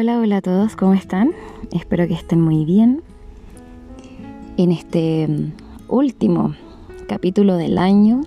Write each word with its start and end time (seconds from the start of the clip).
Hola, 0.00 0.20
hola 0.20 0.36
a 0.36 0.42
todos, 0.42 0.76
¿cómo 0.76 0.94
están? 0.94 1.32
Espero 1.72 2.06
que 2.06 2.14
estén 2.14 2.40
muy 2.40 2.64
bien. 2.64 3.02
En 4.56 4.70
este 4.70 5.26
mm, 5.26 5.52
último 5.88 6.54
capítulo 7.08 7.56
del 7.56 7.78
año, 7.78 8.20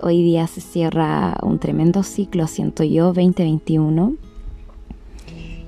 hoy 0.00 0.20
día 0.20 0.48
se 0.48 0.60
cierra 0.60 1.36
un 1.44 1.60
tremendo 1.60 2.02
ciclo, 2.02 2.48
siento 2.48 2.82
yo, 2.82 3.12
2021. 3.12 4.14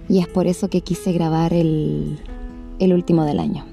Y 0.08 0.18
es 0.18 0.26
por 0.26 0.48
eso 0.48 0.68
que 0.68 0.80
quise 0.80 1.12
grabar 1.12 1.54
el, 1.54 2.18
el 2.80 2.94
último 2.94 3.24
del 3.24 3.38
año. 3.38 3.64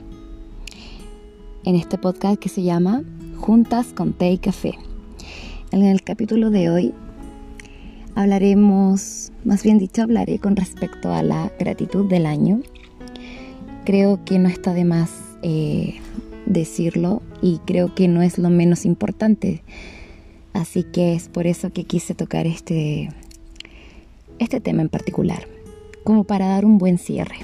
En 1.64 1.78
este 1.78 1.98
podcast 1.98 2.40
que 2.40 2.50
se 2.50 2.62
llama 2.62 3.02
Juntas 3.38 3.92
con 3.92 4.14
té 4.14 4.34
y 4.34 4.38
café. 4.38 4.78
En 5.72 5.82
el 5.82 6.04
capítulo 6.04 6.52
de 6.52 6.70
hoy 6.70 6.94
hablaremos, 8.16 9.32
más 9.44 9.64
bien 9.64 9.78
dicho, 9.78 10.02
hablaré 10.02 10.40
con 10.40 10.56
respecto 10.56 11.14
a 11.14 11.24
la 11.24 11.52
gratitud 11.60 12.10
del 12.10 12.26
año. 12.26 12.62
Creo 13.86 14.24
que 14.26 14.40
no 14.40 14.50
está 14.50 14.74
de 14.74 14.86
más 14.86 15.12
eh, 15.42 15.96
decirlo 16.46 17.22
y 17.42 17.60
creo 17.66 17.96
que 17.96 18.08
no 18.08 18.22
es 18.22 18.38
lo 18.38 18.50
menos 18.50 18.86
importante. 18.86 19.64
Así 20.54 20.84
que 20.84 21.14
es 21.14 21.30
por 21.30 21.48
eso 21.48 21.72
que 21.72 21.86
quise 21.86 22.14
tocar 22.14 22.46
este, 22.46 23.10
este 24.40 24.60
tema 24.60 24.82
en 24.82 24.90
particular, 24.90 25.48
como 26.04 26.24
para 26.24 26.48
dar 26.48 26.66
un 26.66 26.78
buen 26.78 26.98
cierre. 26.98 27.38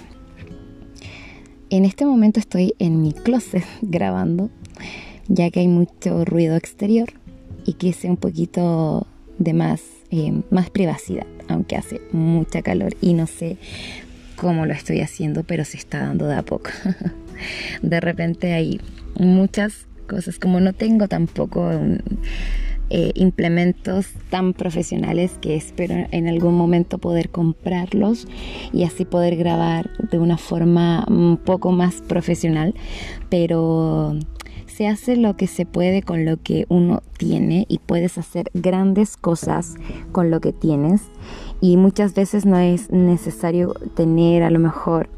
En 1.69 1.85
este 1.85 2.05
momento 2.05 2.39
estoy 2.39 2.75
en 2.79 3.01
mi 3.01 3.13
closet 3.13 3.65
grabando, 3.81 4.49
ya 5.27 5.49
que 5.49 5.61
hay 5.61 5.67
mucho 5.67 6.25
ruido 6.25 6.55
exterior 6.55 7.09
y 7.65 7.73
quise 7.73 8.09
un 8.09 8.17
poquito 8.17 9.07
de 9.39 9.53
más 9.53 9.81
eh, 10.11 10.41
más 10.49 10.69
privacidad, 10.69 11.25
aunque 11.47 11.75
hace 11.75 12.01
mucha 12.11 12.61
calor 12.61 12.95
y 13.01 13.13
no 13.13 13.27
sé 13.27 13.57
cómo 14.35 14.65
lo 14.65 14.73
estoy 14.73 15.01
haciendo, 15.01 15.43
pero 15.43 15.65
se 15.65 15.77
está 15.77 15.99
dando 15.99 16.27
de 16.27 16.35
a 16.35 16.43
poco. 16.43 16.69
de 17.81 17.99
repente 17.99 18.53
hay 18.53 18.79
muchas 19.19 19.87
cosas, 20.07 20.39
como 20.39 20.59
no 20.59 20.73
tengo 20.73 21.07
tampoco 21.07 21.69
eh, 22.89 23.11
implementos 23.15 24.07
tan 24.29 24.53
profesionales 24.53 25.33
que 25.41 25.57
espero 25.57 26.07
en 26.09 26.27
algún 26.29 26.55
momento 26.55 26.99
poder 26.99 27.29
comprarlos 27.29 28.27
y 28.71 28.85
así 28.85 29.03
poder 29.03 29.35
grabar 29.35 29.89
de 30.09 30.19
una 30.19 30.37
forma 30.37 31.03
un 31.09 31.35
poco 31.35 31.73
más 31.73 31.95
profesional, 31.95 32.73
pero 33.29 34.17
se 34.77 34.87
hace 34.87 35.17
lo 35.17 35.35
que 35.35 35.47
se 35.47 35.65
puede 35.65 36.03
con 36.03 36.23
lo 36.23 36.37
que 36.37 36.67
uno 36.69 37.01
tiene 37.17 37.65
y 37.67 37.79
puedes 37.79 38.19
hacer 38.19 38.51
grandes 38.53 39.17
cosas 39.17 39.73
con 40.11 40.29
lo 40.29 40.39
que 40.39 40.53
tienes. 40.53 41.01
Y 41.61 41.77
muchas 41.77 42.13
veces 42.13 42.45
no 42.45 42.59
es 42.59 42.91
necesario 42.91 43.73
tener 43.95 44.43
a 44.43 44.51
lo 44.51 44.59
mejor 44.59 45.09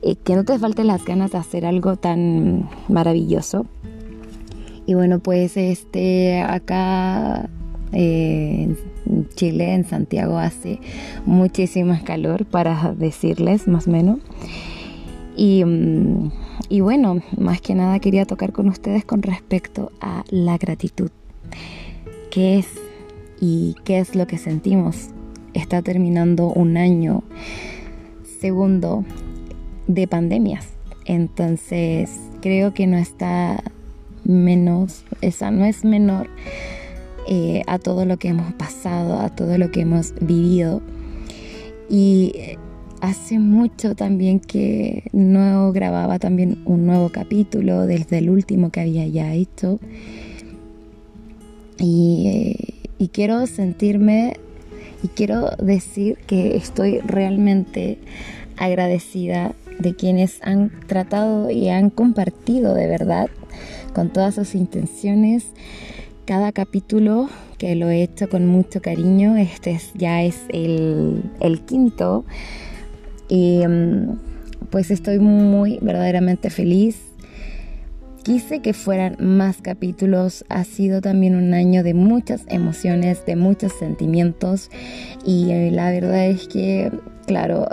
eh, 0.00 0.16
que 0.16 0.34
no 0.36 0.44
te 0.44 0.58
falten 0.58 0.86
las 0.86 1.04
ganas 1.04 1.32
de 1.32 1.38
hacer 1.38 1.66
algo 1.66 1.96
tan 1.96 2.70
maravilloso. 2.88 3.66
Y 4.86 4.94
bueno 4.94 5.18
pues 5.18 5.58
este 5.58 6.40
acá 6.40 7.50
eh, 7.92 8.74
en 9.04 9.28
Chile 9.34 9.74
en 9.74 9.84
Santiago 9.84 10.38
hace 10.38 10.80
muchísimo 11.26 11.98
calor 12.04 12.46
para 12.46 12.94
decirles 12.94 13.68
más 13.68 13.86
o 13.86 13.90
menos. 13.90 14.20
Y 15.36 15.62
mm, 15.62 16.30
y 16.68 16.80
bueno, 16.80 17.22
más 17.38 17.60
que 17.60 17.74
nada 17.74 17.98
quería 18.00 18.24
tocar 18.24 18.52
con 18.52 18.68
ustedes 18.68 19.04
con 19.04 19.22
respecto 19.22 19.92
a 20.00 20.24
la 20.28 20.58
gratitud. 20.58 21.10
¿Qué 22.30 22.58
es 22.58 22.68
y 23.40 23.76
qué 23.84 23.98
es 23.98 24.14
lo 24.14 24.26
que 24.26 24.38
sentimos? 24.38 25.08
Está 25.54 25.82
terminando 25.82 26.48
un 26.48 26.76
año 26.76 27.22
segundo 28.40 29.04
de 29.86 30.06
pandemias. 30.06 30.68
Entonces 31.04 32.10
creo 32.42 32.74
que 32.74 32.86
no 32.86 32.96
está 32.96 33.62
menos, 34.24 35.04
esa 35.20 35.50
no 35.50 35.64
es 35.64 35.84
menor 35.84 36.28
eh, 37.28 37.62
a 37.66 37.78
todo 37.78 38.04
lo 38.04 38.18
que 38.18 38.28
hemos 38.28 38.52
pasado, 38.54 39.20
a 39.20 39.30
todo 39.30 39.56
lo 39.56 39.70
que 39.70 39.80
hemos 39.80 40.14
vivido. 40.20 40.82
Y 41.88 42.56
hace 43.00 43.38
mucho 43.38 43.94
también 43.94 44.40
que 44.40 45.04
no 45.12 45.72
grababa 45.72 46.18
también 46.18 46.62
un 46.64 46.86
nuevo 46.86 47.10
capítulo 47.10 47.86
desde 47.86 48.18
el 48.18 48.30
último 48.30 48.70
que 48.70 48.80
había 48.80 49.06
ya 49.06 49.32
hecho. 49.34 49.78
Y, 51.78 52.26
eh, 52.28 52.74
y 52.98 53.08
quiero 53.08 53.46
sentirme 53.46 54.36
y 55.02 55.08
quiero 55.08 55.50
decir 55.58 56.16
que 56.26 56.56
estoy 56.56 57.00
realmente 57.00 57.98
agradecida 58.56 59.54
de 59.78 59.94
quienes 59.94 60.40
han 60.42 60.70
tratado 60.86 61.50
y 61.50 61.68
han 61.68 61.90
compartido 61.90 62.74
de 62.74 62.86
verdad 62.86 63.28
con 63.94 64.10
todas 64.10 64.34
sus 64.34 64.54
intenciones 64.54 65.46
cada 66.24 66.52
capítulo 66.52 67.28
que 67.58 67.74
lo 67.76 67.88
he 67.88 68.02
hecho 68.02 68.28
con 68.28 68.46
mucho 68.46 68.82
cariño. 68.82 69.36
Este 69.36 69.78
ya 69.94 70.22
es 70.22 70.42
el, 70.48 71.22
el 71.40 71.60
quinto 71.60 72.24
y 73.28 73.66
mm, 73.66 74.18
pues 74.70 74.90
estoy 74.90 75.18
muy 75.18 75.78
verdaderamente 75.82 76.50
feliz. 76.50 77.00
Quise 78.22 78.60
que 78.60 78.72
fueran 78.72 79.16
más 79.20 79.58
capítulos. 79.62 80.44
Ha 80.48 80.64
sido 80.64 81.00
también 81.00 81.36
un 81.36 81.54
año 81.54 81.84
de 81.84 81.94
muchas 81.94 82.42
emociones, 82.48 83.24
de 83.24 83.36
muchos 83.36 83.72
sentimientos. 83.72 84.68
Y 85.24 85.50
eh, 85.50 85.70
la 85.70 85.92
verdad 85.92 86.26
es 86.26 86.48
que, 86.48 86.90
claro, 87.26 87.68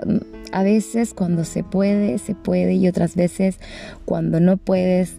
a 0.51 0.63
veces 0.63 1.15
cuando 1.15 1.43
se 1.43 1.63
puede, 1.63 2.19
se 2.19 2.35
puede. 2.35 2.75
Y 2.75 2.87
otras 2.87 3.15
veces 3.15 3.57
cuando 4.05 4.39
no 4.39 4.57
puedes, 4.57 5.15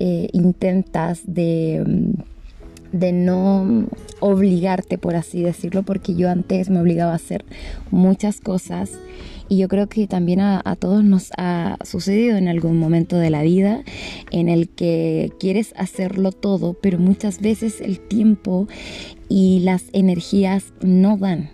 eh, 0.00 0.28
intentas 0.32 1.22
de 1.24 1.82
mm, 1.86 2.33
de 2.94 3.12
no 3.12 3.86
obligarte, 4.20 4.98
por 4.98 5.16
así 5.16 5.42
decirlo, 5.42 5.82
porque 5.82 6.14
yo 6.14 6.30
antes 6.30 6.70
me 6.70 6.80
obligaba 6.80 7.12
a 7.12 7.16
hacer 7.16 7.44
muchas 7.90 8.40
cosas 8.40 8.92
y 9.48 9.58
yo 9.58 9.68
creo 9.68 9.88
que 9.88 10.06
también 10.06 10.40
a, 10.40 10.62
todos 10.78 11.02
nos 11.02 11.30
ha 11.36 11.76
sucedido 11.84 12.36
en 12.36 12.46
algún 12.46 12.78
momento 12.78 13.18
de 13.18 13.30
la 13.30 13.42
vida 13.42 13.82
en 14.30 14.48
el 14.48 14.68
que 14.68 15.32
quieres 15.40 15.74
hacerlo 15.76 16.30
todo, 16.30 16.74
pero 16.74 16.98
muchas 16.98 17.40
veces 17.40 17.80
el 17.80 17.98
tiempo 17.98 18.68
y 19.28 19.58
las 19.60 19.84
energías 19.92 20.72
no 20.80 21.16
dan. 21.18 21.50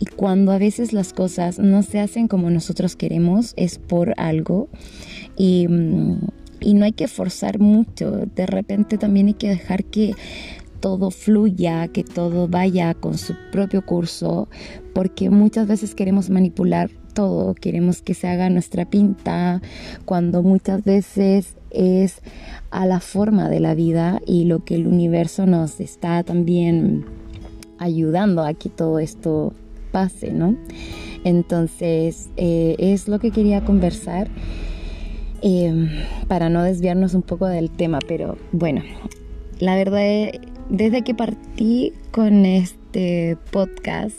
Y 0.00 0.06
cuando 0.06 0.50
a 0.50 0.58
veces 0.58 0.92
las 0.92 1.12
cosas 1.12 1.60
no 1.60 1.84
se 1.84 2.00
hacen 2.00 2.26
como 2.26 2.50
nosotros 2.50 2.96
queremos, 2.96 3.54
es 3.56 3.78
por 3.78 4.14
algo. 4.18 4.68
Y, 5.36 5.68
mm, 5.68 6.18
y 6.60 6.74
no 6.74 6.84
hay 6.84 6.92
que 6.92 7.08
forzar 7.08 7.58
mucho. 7.58 8.26
De 8.36 8.46
repente 8.46 8.98
también 8.98 9.28
hay 9.28 9.34
que 9.34 9.48
dejar 9.48 9.84
que 9.84 10.12
todo 10.80 11.10
fluya, 11.10 11.88
que 11.88 12.04
todo 12.04 12.48
vaya 12.48 12.94
con 12.94 13.18
su 13.18 13.34
propio 13.52 13.84
curso, 13.84 14.48
porque 14.94 15.30
muchas 15.30 15.68
veces 15.68 15.94
queremos 15.94 16.30
manipular 16.30 16.90
todo, 17.14 17.54
queremos 17.54 18.02
que 18.02 18.14
se 18.14 18.28
haga 18.28 18.50
nuestra 18.50 18.84
pinta, 18.88 19.60
cuando 20.04 20.42
muchas 20.42 20.84
veces 20.84 21.56
es 21.70 22.22
a 22.70 22.86
la 22.86 23.00
forma 23.00 23.48
de 23.48 23.60
la 23.60 23.74
vida 23.74 24.20
y 24.26 24.44
lo 24.44 24.64
que 24.64 24.74
el 24.74 24.86
universo 24.86 25.46
nos 25.46 25.80
está 25.80 26.22
también 26.22 27.04
ayudando 27.78 28.44
a 28.44 28.54
que 28.54 28.68
todo 28.68 28.98
esto 28.98 29.52
pase, 29.92 30.32
¿no? 30.32 30.56
Entonces, 31.24 32.30
eh, 32.36 32.76
es 32.78 33.08
lo 33.08 33.18
que 33.18 33.30
quería 33.30 33.64
conversar. 33.64 34.28
Em, 35.42 35.88
para 36.28 36.50
no 36.50 36.62
desviarnos 36.62 37.14
un 37.14 37.22
poco 37.22 37.46
del 37.46 37.70
tema, 37.70 37.98
pero 38.06 38.36
bueno, 38.52 38.82
la 39.58 39.74
verdad 39.74 40.32
desde 40.70 41.02
que 41.02 41.14
partí 41.14 41.92
con 42.12 42.46
este 42.46 43.36
podcast, 43.50 44.16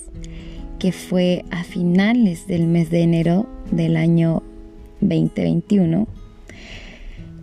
que 0.79 0.91
fue 0.91 1.45
a 1.49 1.63
finales 1.63 2.45
del 2.45 2.67
mes 2.67 2.89
de 2.89 3.01
enero 3.01 3.47
del 3.71 3.95
año 3.95 4.43
2021, 4.99 6.07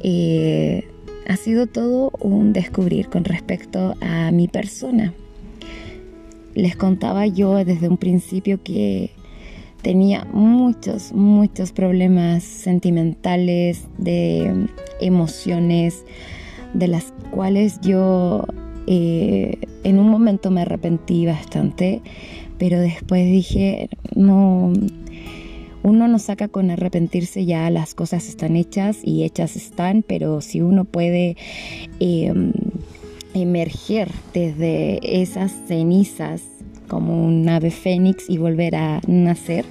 eh, 0.00 0.84
ha 1.26 1.37
sido 1.37 1.66
todo 1.66 2.12
un 2.20 2.52
descubrir 2.52 3.08
con 3.08 3.25
respecto 3.25 3.94
a 4.00 4.31
mi 4.31 4.46
persona. 4.46 5.14
Les 6.54 6.76
contaba 6.76 7.26
yo 7.26 7.64
desde 7.64 7.88
un 7.88 7.96
principio 7.96 8.62
que 8.62 9.11
tenía 9.82 10.26
muchos, 10.32 11.12
muchos 11.12 11.72
problemas 11.72 12.43
sentimentales, 12.44 13.87
de 13.96 14.66
emociones, 15.00 16.04
de 16.75 16.88
las 16.88 17.14
cuales 17.31 17.81
yo 17.81 18.44
eh, 18.90 19.58
en 19.85 19.99
un 19.99 20.08
momento 20.08 20.50
me 20.50 20.62
arrepentí 20.62 21.26
bastante, 21.26 22.00
pero 22.56 22.81
después 22.81 23.26
dije, 23.26 23.90
no, 24.14 24.73
uno 25.82 26.08
no 26.08 26.19
saca 26.19 26.49
con 26.49 26.70
arrepentirse 26.70 27.44
ya, 27.44 27.69
las 27.69 27.94
cosas 27.94 28.26
están 28.31 28.56
hechas 28.56 29.00
y 29.05 29.25
hechas 29.25 29.56
están, 29.56 30.02
pero 30.02 30.40
si 30.40 30.62
uno 30.62 30.87
puede 30.87 31.37
em, 32.00 32.55
emerger 33.35 34.11
desde 34.32 35.00
esas 35.02 35.52
cenizas 35.67 36.43
como 36.88 37.26
un 37.26 37.46
ave 37.46 37.70
fénix 37.70 38.31
y 38.31 38.38
volver 38.38 38.75
a 38.75 39.02
nacer, 39.06 39.67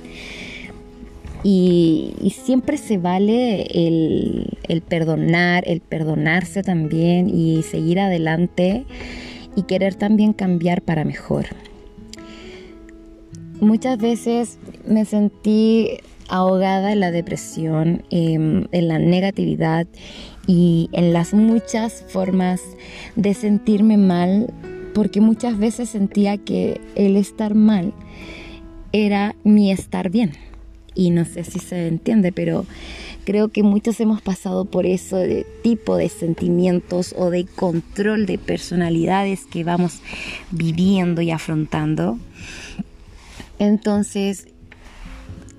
Y, 1.50 2.34
siempre 2.44 2.76
se 2.76 2.98
vale 2.98 3.62
el, 3.72 4.82
perdonar, 4.86 5.64
el 5.66 5.80
perdonarse 5.80 6.62
también 6.62 7.30
y 7.30 7.64
seguir 7.64 8.02
adelante 8.02 8.84
y 9.56 9.64
querer 9.64 9.96
también 9.96 10.34
cambiar 10.34 10.82
para 10.82 11.06
mejor. 11.06 11.46
Muchas 13.62 13.98
veces 13.98 14.60
me 14.86 15.06
sentí 15.06 16.00
ahogada 16.28 16.92
en 16.92 17.00
la 17.00 17.12
depresión, 17.12 18.04
em, 18.10 18.66
en 18.74 18.88
la 18.90 19.00
negatividad 19.00 19.88
y 20.48 20.90
en 20.92 21.14
las 21.14 21.34
muchas 21.34 22.04
formas 22.10 22.62
de 23.16 23.34
sentirme 23.34 23.96
mal, 23.96 24.54
porque 24.94 25.22
muchas 25.22 25.58
veces 25.58 25.88
sentía 25.88 26.38
que 26.38 26.82
el 26.96 27.16
estar 27.16 27.56
mal 27.56 27.94
era 28.92 29.34
mi 29.46 29.72
estar 29.72 30.10
bien. 30.10 30.34
Y 30.98 31.12
no 31.12 31.26
sé 31.26 31.44
si 31.44 31.60
se 31.60 31.88
entiende, 31.88 32.32
pero 32.32 32.66
creo 33.24 33.50
que 33.50 33.62
muchos 33.62 34.00
hemos 34.00 34.20
pasado 34.20 34.66
por 34.66 34.88
eso 34.88 35.18
de 35.18 35.46
tipo 35.62 35.96
de 35.96 36.10
sentimientos 36.10 37.14
o 37.16 37.30
de 37.30 37.46
control 37.46 38.26
de 38.26 38.40
personalidades 38.40 39.46
que 39.46 39.64
vamos 39.64 40.00
viviendo 40.50 41.22
y 41.22 41.30
afrontando. 41.30 42.18
Entonces, 43.60 44.48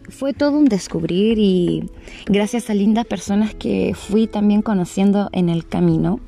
fue 0.09 0.33
todo 0.33 0.59
un 0.59 0.65
descubrir 0.65 1.39
y 1.39 1.89
gracias 2.27 2.69
a 2.69 2.75
lindas 2.75 3.07
personas 3.07 3.55
que 3.55 3.95
fui 3.95 4.27
también 4.27 4.63
conociendo 4.63 5.29
en 5.33 5.49
el 5.49 5.67
camino, 5.67 6.19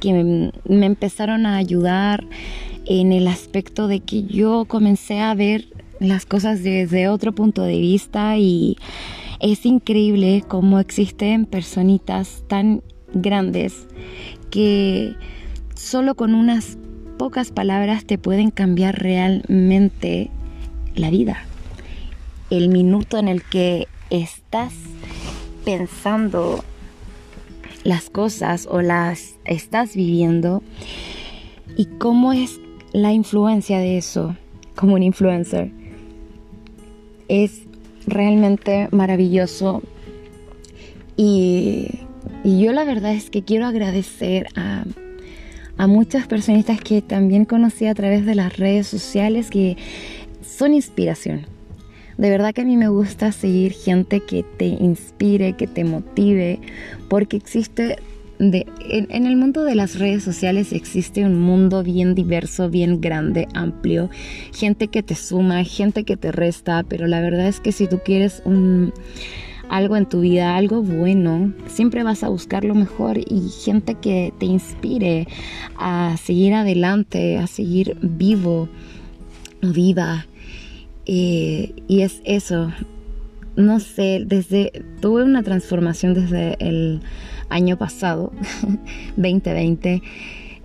que 0.00 0.50
me, 0.64 0.86
empezaron 0.86 1.46
a 1.46 1.56
ayudar 1.56 2.24
en 2.86 3.12
el 3.12 3.28
aspecto 3.28 3.86
de 3.86 4.00
que 4.00 4.24
yo 4.24 4.64
comencé 4.66 5.20
a 5.20 5.34
ver 5.34 5.68
las 6.00 6.26
cosas 6.26 6.62
desde 6.62 7.08
otro 7.08 7.32
punto 7.32 7.62
de 7.62 7.78
vista 7.78 8.36
y 8.36 8.76
es 9.40 9.64
increíble 9.66 10.42
cómo 10.46 10.78
existen 10.78 11.46
personitas 11.46 12.44
tan 12.48 12.82
grandes 13.12 13.86
que 14.50 15.14
solo 15.74 16.14
con 16.14 16.34
unas 16.34 16.78
pocas 17.18 17.52
palabras 17.52 18.04
te 18.04 18.18
pueden 18.18 18.50
cambiar 18.50 19.00
realmente 19.00 20.30
la 20.94 21.10
vida 21.10 21.44
el 22.50 22.68
minuto 22.68 23.18
en 23.18 23.28
el 23.28 23.42
que 23.42 23.88
estás 24.10 24.72
pensando 25.64 26.64
las 27.84 28.10
cosas 28.10 28.66
o 28.70 28.80
las 28.80 29.36
estás 29.44 29.94
viviendo 29.94 30.62
y 31.76 31.86
cómo 31.98 32.32
es 32.32 32.60
la 32.92 33.12
influencia 33.12 33.78
de 33.78 33.98
eso 33.98 34.36
como 34.76 34.94
un 34.94 35.02
influencer. 35.02 35.70
Es 37.28 37.62
realmente 38.06 38.88
maravilloso. 38.90 39.82
Y, 41.16 42.00
yo 42.44 42.72
la 42.72 42.84
verdad 42.84 43.12
es 43.12 43.30
que 43.30 43.42
quiero 43.42 43.66
agradecer 43.66 44.48
a, 44.54 44.84
a 45.78 45.86
muchas 45.86 46.26
personitas 46.26 46.80
que 46.80 47.00
también 47.00 47.44
conocí 47.44 47.86
a 47.86 47.94
través 47.94 48.26
de 48.26 48.34
las 48.34 48.56
redes 48.58 48.86
sociales 48.86 49.50
que 49.50 49.76
son 50.42 50.74
inspiración. 50.74 51.46
De 52.18 52.30
verdad 52.30 52.54
que 52.54 52.60
a 52.60 52.64
mí 52.64 52.76
me 52.76 52.88
gusta 52.88 53.32
seguir 53.32 53.72
gente 53.72 54.20
que 54.20 54.44
te 54.44 54.66
inspire, 54.66 55.54
que 55.54 55.66
te 55.66 55.84
motive, 55.84 56.60
porque 57.08 57.36
existe 57.36 57.98
en, 58.38 59.26
el 59.26 59.36
mundo 59.36 59.64
de 59.64 59.74
las 59.74 59.98
redes 59.98 60.22
sociales 60.22 60.72
existe 60.72 61.24
un 61.24 61.40
mundo 61.40 61.82
bien 61.82 62.14
diverso, 62.14 62.68
bien 62.68 63.00
grande, 63.00 63.46
amplio, 63.54 64.10
gente 64.52 64.88
que 64.88 65.02
te 65.02 65.14
suma, 65.14 65.64
gente 65.64 66.04
que 66.04 66.16
te 66.16 66.32
resta, 66.32 66.82
pero 66.82 67.06
la 67.06 67.20
verdad 67.20 67.48
es 67.48 67.60
que 67.60 67.72
si 67.72 67.86
tú 67.86 68.00
quieres 68.04 68.42
algo 69.68 69.96
en 69.96 70.06
tu 70.06 70.20
vida, 70.20 70.56
algo 70.56 70.82
bueno, 70.82 71.52
siempre 71.66 72.02
vas 72.02 72.22
a 72.22 72.28
buscar 72.28 72.64
lo 72.64 72.74
mejor 72.74 73.18
y 73.18 73.48
gente 73.64 73.94
que 73.94 74.32
te 74.38 74.46
inspire 74.46 75.26
a 75.76 76.16
seguir 76.22 76.54
adelante, 76.54 77.38
a 77.38 77.46
seguir 77.46 77.96
vivo 78.02 78.68
viva. 79.72 80.26
Y, 81.06 81.74
es 81.88 82.20
eso, 82.24 82.72
no 83.56 83.80
sé, 83.80 84.22
desde, 84.26 84.84
tuve 85.00 85.22
una 85.22 85.42
transformación 85.42 86.14
desde 86.14 86.56
el 86.60 87.00
año 87.54 87.78
pasado, 87.78 88.32
2020, 89.16 90.02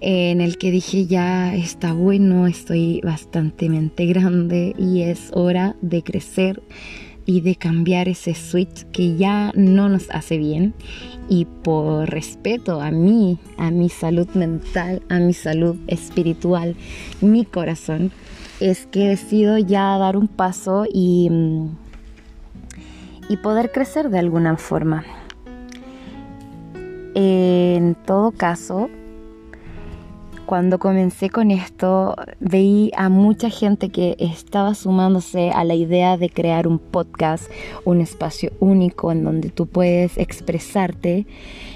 en 0.02 0.42
el 0.42 0.58
que 0.58 0.72
dije 0.72 1.06
ya 1.06 1.56
está 1.56 1.94
bueno, 1.94 2.48
estoy 2.48 3.00
bastante 3.02 3.68
grande 4.08 4.76
y 4.78 5.04
es 5.04 5.30
hora 5.34 5.76
de 5.82 6.04
crecer 6.04 6.64
y 7.28 7.42
de 7.42 7.56
cambiar 7.56 8.10
ese 8.10 8.34
switch 8.34 8.86
que 8.86 9.16
ya 9.16 9.52
no 9.54 9.88
nos 9.88 10.10
hace 10.10 10.40
bien 10.40 10.74
y 11.30 11.46
por 11.46 12.10
respeto 12.10 12.82
a 12.82 12.90
mí, 12.90 13.38
a 13.58 13.70
mi 13.70 13.90
salud 13.90 14.28
mental, 14.34 15.04
a 15.10 15.20
mi 15.20 15.34
salud 15.34 15.76
espiritual, 15.86 16.76
mi 17.22 17.46
corazón, 17.46 18.12
es 18.60 18.88
que 18.88 19.10
decido 19.10 19.60
ya 19.60 19.96
dar 20.00 20.18
un 20.18 20.28
paso 20.28 20.86
y, 20.92 21.30
mm, 21.30 21.70
y 23.30 23.38
poder 23.38 23.72
crecer 23.72 24.10
de 24.10 24.18
alguna 24.18 24.58
forma. 24.58 25.06
En 27.22 27.96
todo 27.96 28.32
caso, 28.32 28.90
cuando 30.46 30.80
comencé 30.80 31.30
con 31.30 31.52
esto, 31.52 32.16
veí 32.40 32.92
a 32.96 33.10
mucha 33.10 33.50
gente 33.50 33.90
que 33.90 34.16
estaba 34.20 34.74
sumándose 34.74 35.52
a 35.52 35.66
la 35.66 35.76
idea 35.76 36.16
de 36.16 36.30
crear 36.30 36.66
un 36.66 36.80
podcast, 36.80 37.52
un 37.84 38.00
espacio 38.00 38.54
único 38.62 39.12
en 39.12 39.26
donde 39.26 39.50
tú 39.50 39.68
puedes 39.68 40.18
expresarte 40.18 41.28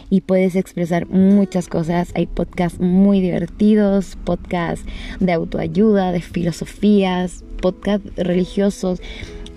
y 0.10 0.22
puedes 0.22 0.56
expresar 0.56 1.10
muchas 1.10 1.68
cosas. 1.68 2.14
Hay 2.16 2.26
podcasts 2.26 2.80
muy 2.80 3.20
divertidos, 3.20 4.16
podcasts 4.24 4.86
de 5.20 5.34
autoayuda, 5.34 6.14
de 6.14 6.22
filosofías, 6.22 7.44
podcasts 7.62 8.16
religiosos. 8.16 9.02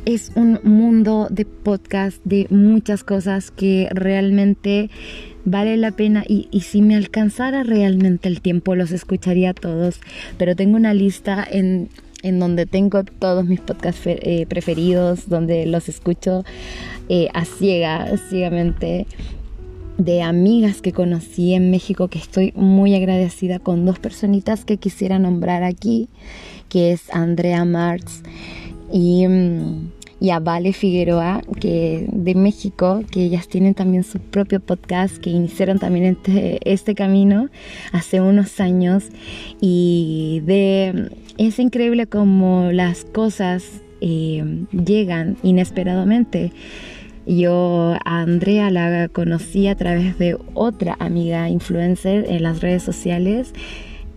Es 0.06 0.30
un 0.36 0.60
mundo 0.62 1.26
de 1.30 1.44
podcasts 1.44 2.20
de 2.22 2.46
muchas 2.48 3.02
cosas 3.02 3.50
que 3.50 3.88
realmente 3.90 4.88
vale 5.44 5.76
la 5.76 5.90
pena 5.90 6.22
y, 6.28 6.48
si 6.60 6.80
me 6.80 6.94
alcanzara 6.94 7.64
realmente 7.64 8.28
el 8.28 8.40
tiempo 8.40 8.76
los 8.76 8.92
escucharía 8.92 9.52
todos, 9.52 9.98
pero 10.38 10.54
tengo 10.54 10.76
una 10.76 10.94
lista 10.94 11.44
en, 11.50 11.88
en 12.22 12.38
donde 12.38 12.66
tengo 12.66 13.02
todos 13.02 13.46
mis 13.46 13.58
podcasts 13.60 14.02
eh, 14.06 14.46
preferidos, 14.48 15.28
donde 15.28 15.66
los 15.66 15.88
escucho 15.88 16.44
eh, 17.08 17.26
a 17.34 17.44
ciega, 17.44 18.16
ciegamente 18.28 19.08
de 19.98 20.22
amigas 20.22 20.82
que 20.82 20.92
conocí 20.92 21.54
en 21.54 21.72
México 21.72 22.06
que 22.06 22.20
estoy 22.20 22.52
muy 22.54 22.94
agradecida 22.94 23.58
con 23.58 23.84
dos 23.84 23.98
personitas 23.98 24.64
que 24.64 24.76
quisiera 24.76 25.18
nombrar 25.18 25.64
aquí, 25.64 26.08
que 26.68 26.92
es 26.92 27.12
Andrea 27.12 27.64
Martz 27.64 28.22
y, 28.92 29.26
mm, 29.26 29.90
y 30.20 30.30
a 30.30 30.40
Vale 30.40 30.72
Figueroa, 30.72 31.42
que 31.60 32.06
de 32.10 32.34
México, 32.34 33.02
que 33.10 33.24
ellas 33.24 33.48
tienen 33.48 33.74
también 33.74 34.04
su 34.04 34.18
propio 34.18 34.60
podcast, 34.60 35.18
que 35.18 35.30
iniciaron 35.30 35.78
también 35.78 36.04
este, 36.04 36.58
este 36.64 36.94
camino 36.94 37.48
hace 37.92 38.20
unos 38.20 38.60
años 38.60 39.04
y 39.60 40.42
de, 40.46 41.10
es 41.36 41.58
increíble 41.58 42.06
como 42.06 42.70
las 42.72 43.04
cosas 43.04 43.82
eh, 44.00 44.64
llegan 44.72 45.36
inesperadamente 45.42 46.52
yo 47.26 47.96
a 48.04 48.20
Andrea 48.20 48.70
la 48.70 49.08
conocí 49.08 49.66
a 49.66 49.74
través 49.74 50.16
de 50.16 50.38
otra 50.54 50.96
amiga 51.00 51.48
influencer 51.48 52.24
en 52.28 52.44
las 52.44 52.60
redes 52.60 52.84
sociales. 52.84 53.52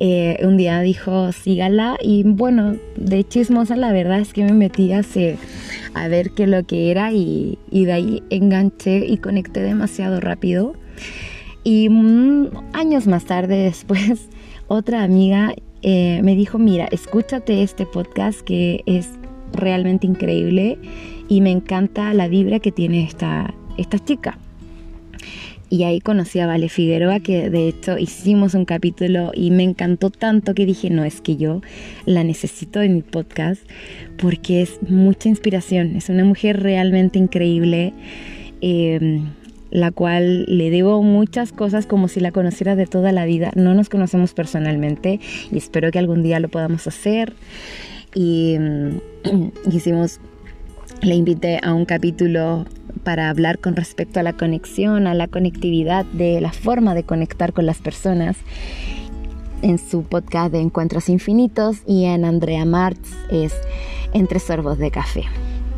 Eh, 0.01 0.37
un 0.43 0.55
día 0.55 0.79
dijo 0.79 1.33
sígala 1.33 1.97
y 2.01 2.23
bueno, 2.23 2.77
de 2.95 3.25
chismosa 3.25 3.75
la 3.75 3.91
verdad 3.91 4.21
es 4.21 4.31
que 4.31 4.45
me 4.45 4.53
metí 4.53 4.93
a, 4.93 5.01
a 5.93 6.07
ver 6.07 6.31
qué 6.31 6.47
lo 6.47 6.63
que 6.63 6.89
era 6.89 7.11
y, 7.11 7.57
de 7.69 7.91
ahí 7.91 8.23
enganché 8.29 9.05
y 9.05 9.17
conecté 9.17 9.61
demasiado 9.61 10.21
rápido. 10.21 10.73
Y 11.63 11.89
mm, 11.89 12.49
años 12.73 13.07
más 13.07 13.25
tarde 13.25 13.57
después, 13.63 14.29
otra 14.67 15.03
amiga 15.03 15.53
eh, 15.81 16.21
me 16.23 16.35
dijo, 16.35 16.57
mira, 16.59 16.85
escúchate 16.91 17.61
este 17.61 17.85
podcast 17.85 18.39
que 18.41 18.83
es 18.85 19.09
realmente 19.51 20.07
increíble 20.07 20.77
y 21.27 21.41
me 21.41 21.51
encanta 21.51 22.13
la 22.13 22.27
vibra 22.27 22.59
que 22.59 22.71
tiene 22.71 23.03
esta, 23.03 23.53
esta 23.77 23.99
chica. 23.99 24.37
Y 25.69 25.83
ahí 25.83 26.01
conocí 26.01 26.39
a 26.39 26.47
Vale 26.47 26.67
Figueroa, 26.67 27.19
que 27.19 27.49
de 27.51 27.67
hecho 27.67 27.99
hicimos 27.99 28.55
un 28.55 28.65
capítulo 28.65 29.31
y 29.35 29.51
me 29.51 29.63
encantó 29.63 30.09
tanto 30.09 30.55
que 30.55 30.65
dije, 30.65 30.89
no, 30.89 31.03
es 31.03 31.21
que 31.21 31.37
yo 31.37 31.61
la 32.05 32.23
necesito 32.23 32.81
en 32.81 32.95
mi 32.95 33.01
podcast 33.03 33.61
porque 34.17 34.63
es 34.63 34.79
mucha 34.89 35.29
inspiración, 35.29 35.95
es 35.95 36.09
una 36.09 36.25
mujer 36.25 36.63
realmente 36.63 37.19
increíble, 37.19 37.93
em, 38.61 39.29
la 39.69 39.91
cual 39.91 40.45
le 40.47 40.71
debo 40.71 41.03
muchas 41.03 41.51
cosas 41.51 41.85
como 41.85 42.07
si 42.07 42.19
la 42.19 42.31
conociera 42.31 42.75
de 42.75 42.87
toda 42.87 43.11
la 43.11 43.25
vida. 43.25 43.51
No 43.55 43.75
nos 43.75 43.89
conocemos 43.89 44.33
personalmente 44.33 45.19
y 45.51 45.57
espero 45.57 45.91
que 45.91 45.99
algún 45.99 46.23
día 46.23 46.39
lo 46.39 46.49
podamos 46.49 46.87
hacer. 46.87 47.33
Y 48.15 48.55
em, 48.55 48.99
hicimos 49.71 50.19
le 51.01 51.15
invité 51.15 51.59
a 51.63 51.73
un 51.73 51.85
capítulo 51.85 52.65
para 52.99 53.29
hablar 53.29 53.59
con 53.59 53.75
respecto 53.75 54.19
a 54.19 54.23
la 54.23 54.33
conexión, 54.33 55.07
a 55.07 55.13
la 55.13 55.27
conectividad, 55.27 56.05
de 56.05 56.39
la 56.41 56.51
forma 56.51 56.93
de 56.93 57.03
conectar 57.03 57.53
con 57.53 57.65
las 57.65 57.79
personas 57.79 58.37
en 59.61 59.77
su 59.77 60.03
podcast 60.03 60.51
de 60.51 60.61
Encuentros 60.61 61.09
Infinitos 61.09 61.77
y 61.85 62.05
en 62.05 62.25
Andrea 62.25 62.65
Martz 62.65 63.09
es 63.29 63.53
Entre 64.13 64.39
Sorbos 64.39 64.77
de 64.77 64.91
Café, 64.91 65.23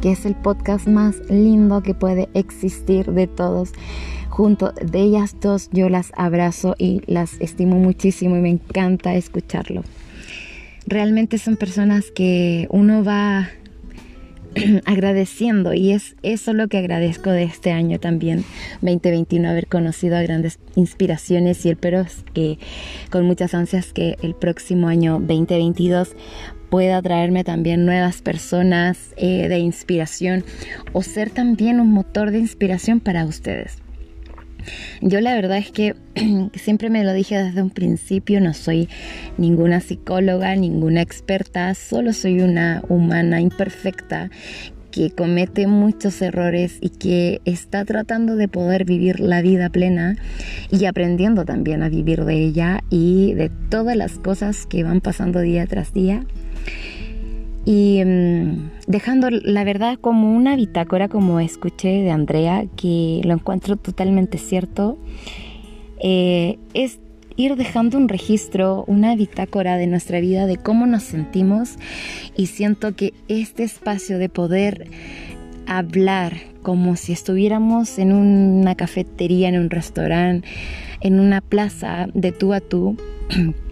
que 0.01 0.12
es 0.12 0.25
el 0.25 0.36
podcast 0.36 0.88
más 0.88 1.18
lindo 1.30 1.82
que 1.82 1.94
puede 1.94 2.30
existir 2.34 3.12
de 3.12 3.28
todos. 3.28 3.72
Junto 4.30 4.72
de 4.72 5.01
ellas 5.01 5.36
dos 5.42 5.70
yo 5.72 5.90
las 5.90 6.12
abrazo 6.16 6.75
y 6.78 7.01
las 7.06 7.40
estimo 7.42 7.78
muchísimo 7.78 8.38
y 8.38 8.42
me 8.42 8.50
encanta 8.50 9.16
escucharlo. 9.16 9.84
Realmente 10.88 11.38
son 11.38 11.58
personas 11.58 12.12
que 12.12 12.68
uno 12.70 13.04
va 13.04 13.50
agradeciendo 14.86 15.74
y 15.74 15.91
es 15.91 16.15
eso 16.24 16.53
lo 16.53 16.67
que 16.67 16.77
agradezco 16.77 17.29
de 17.29 17.43
este 17.43 17.72
año 17.72 18.00
también 18.00 18.43
2021 18.81 19.50
haber 19.50 19.67
conocido 19.67 20.17
a 20.17 20.22
grandes 20.22 20.60
inspiraciones 20.75 21.65
y 21.65 21.70
el 21.70 21.77
pero 21.77 22.01
es 22.01 22.24
que 22.34 22.60
con 23.10 23.25
muchas 23.25 23.53
ansias 23.53 23.93
que 23.93 24.17
el 24.22 24.36
próximo 24.36 24.88
año 24.88 25.13
2022 25.20 26.15
pueda 26.70 27.01
traerme 27.01 27.43
también 27.43 27.86
nuevas 27.86 28.22
personas 28.22 29.13
eh, 29.17 29.48
de 29.48 29.60
inspiración 29.60 30.43
o 30.93 31.01
ser 31.01 31.29
también 31.29 31.79
un 31.79 31.91
motor 31.91 32.31
de 32.31 32.39
inspiración 32.39 33.00
para 33.00 33.25
ustedes. 33.25 33.77
Yo 35.01 35.22
la 35.22 35.34
verdad 35.34 35.58
es 35.58 35.72
que 35.72 35.96
siempre 36.56 36.89
me 36.89 37.03
lo 37.03 37.13
dije 37.13 37.38
desde 37.41 37.62
un 37.62 37.70
principio, 37.70 38.41
no 38.41 38.53
soy 38.53 38.89
ninguna 39.38 39.80
psicóloga, 39.80 40.56
ninguna 40.56 41.01
experta, 41.01 41.74
solo 41.74 42.13
soy 42.13 42.41
una 42.41 42.84
humana 42.89 43.41
imperfecta 43.41 44.30
que 44.91 45.10
comete 45.10 45.68
muchos 45.68 46.22
errores 46.22 46.77
y 46.82 46.89
que 46.89 47.41
está 47.46 47.86
tratando 47.86 48.36
de 48.36 48.48
poder 48.48 48.86
vivir 48.86 49.20
la 49.20 49.41
vida 49.41 49.70
plena 49.70 50.18
y 50.70 50.86
aprendiendo 50.86 51.46
también 51.46 51.82
a 51.82 51.89
vivir 51.89 52.25
de 52.25 52.36
ella 52.36 52.84
y 52.89 53.34
de 53.34 53.50
todas 53.70 53.96
las 53.96 54.20
cosas 54.20 54.65
que 54.65 54.84
van 54.84 55.01
pasando 55.01 55.39
día 55.39 55.65
tras 55.65 55.94
día 55.94 56.25
y 57.65 58.03
mm, 58.03 58.72
dejando 58.88 59.30
la 59.30 59.63
verdad 59.63 59.98
como 60.00 60.36
una 60.36 60.56
bitácora, 60.56 61.08
como 61.08 61.39
escuché 61.39 62.01
de 62.01 62.12
Andrea, 62.12 62.65
que 62.75 63.22
lo 63.24 63.34
encuentro 63.34 63.75
totalmente 63.75 64.38
cierto, 64.38 64.98
eh, 66.00 66.58
es 66.74 67.00
ir 67.36 67.56
dejando 67.56 67.98
un 67.98 68.10
registro, 68.10 68.84
una 68.88 69.15
bitácora 69.15 69.77
de 69.77 69.88
nuestra 69.88 70.20
vida, 70.20 70.46
de 70.46 70.58
cómo 70.58 70.86
nos 70.86 71.03
sentimos 71.03 71.77
y 72.36 72.48
siento 72.48 72.96
que 72.96 73.13
este 73.27 73.63
espacio 73.63 74.18
de 74.18 74.30
poder 74.30 74.88
hablar 75.68 76.34
como 76.63 76.96
si 76.96 77.13
estuviéramos 77.13 77.98
en 77.98 78.12
una 78.12 78.75
cafetería, 78.75 79.50
en 79.50 79.58
un 79.58 79.70
restaurante, 79.70 80.48
en 81.00 81.20
una 81.20 81.41
plaza 81.41 82.08
de 82.13 82.32
tú 82.32 82.53
a 82.53 82.60
tú, 82.60 82.98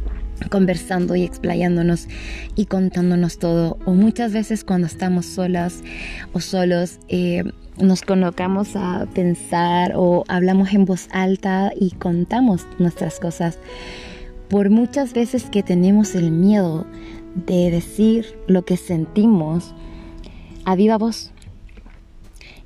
conversando 0.50 1.16
y 1.16 1.24
explayándonos 1.24 2.08
y 2.56 2.66
contándonos 2.66 3.40
todo. 3.40 3.78
O 3.86 3.94
muchas 3.94 4.34
veces 4.34 4.64
cuando 4.64 4.88
estamos 4.88 5.26
solas 5.26 5.84
o 6.34 6.40
solos, 6.40 7.00
eh, 7.10 7.44
nos 7.82 8.02
colocamos 8.02 8.76
a 8.76 9.08
pensar 9.14 9.94
o 9.96 10.24
hablamos 10.28 10.74
en 10.74 10.86
voz 10.86 11.08
alta 11.12 11.72
y 11.80 11.92
contamos 11.92 12.68
nuestras 12.78 13.20
cosas. 13.20 13.60
Por 14.50 14.70
muchas 14.70 15.14
veces 15.14 15.46
que 15.46 15.64
tenemos 15.64 16.16
el 16.16 16.32
miedo 16.32 16.86
de 17.36 17.72
decir 17.72 18.26
lo 18.48 18.66
que 18.66 18.78
sentimos 18.78 19.74
a 20.66 20.76
viva 20.76 20.98
voz. 20.98 21.32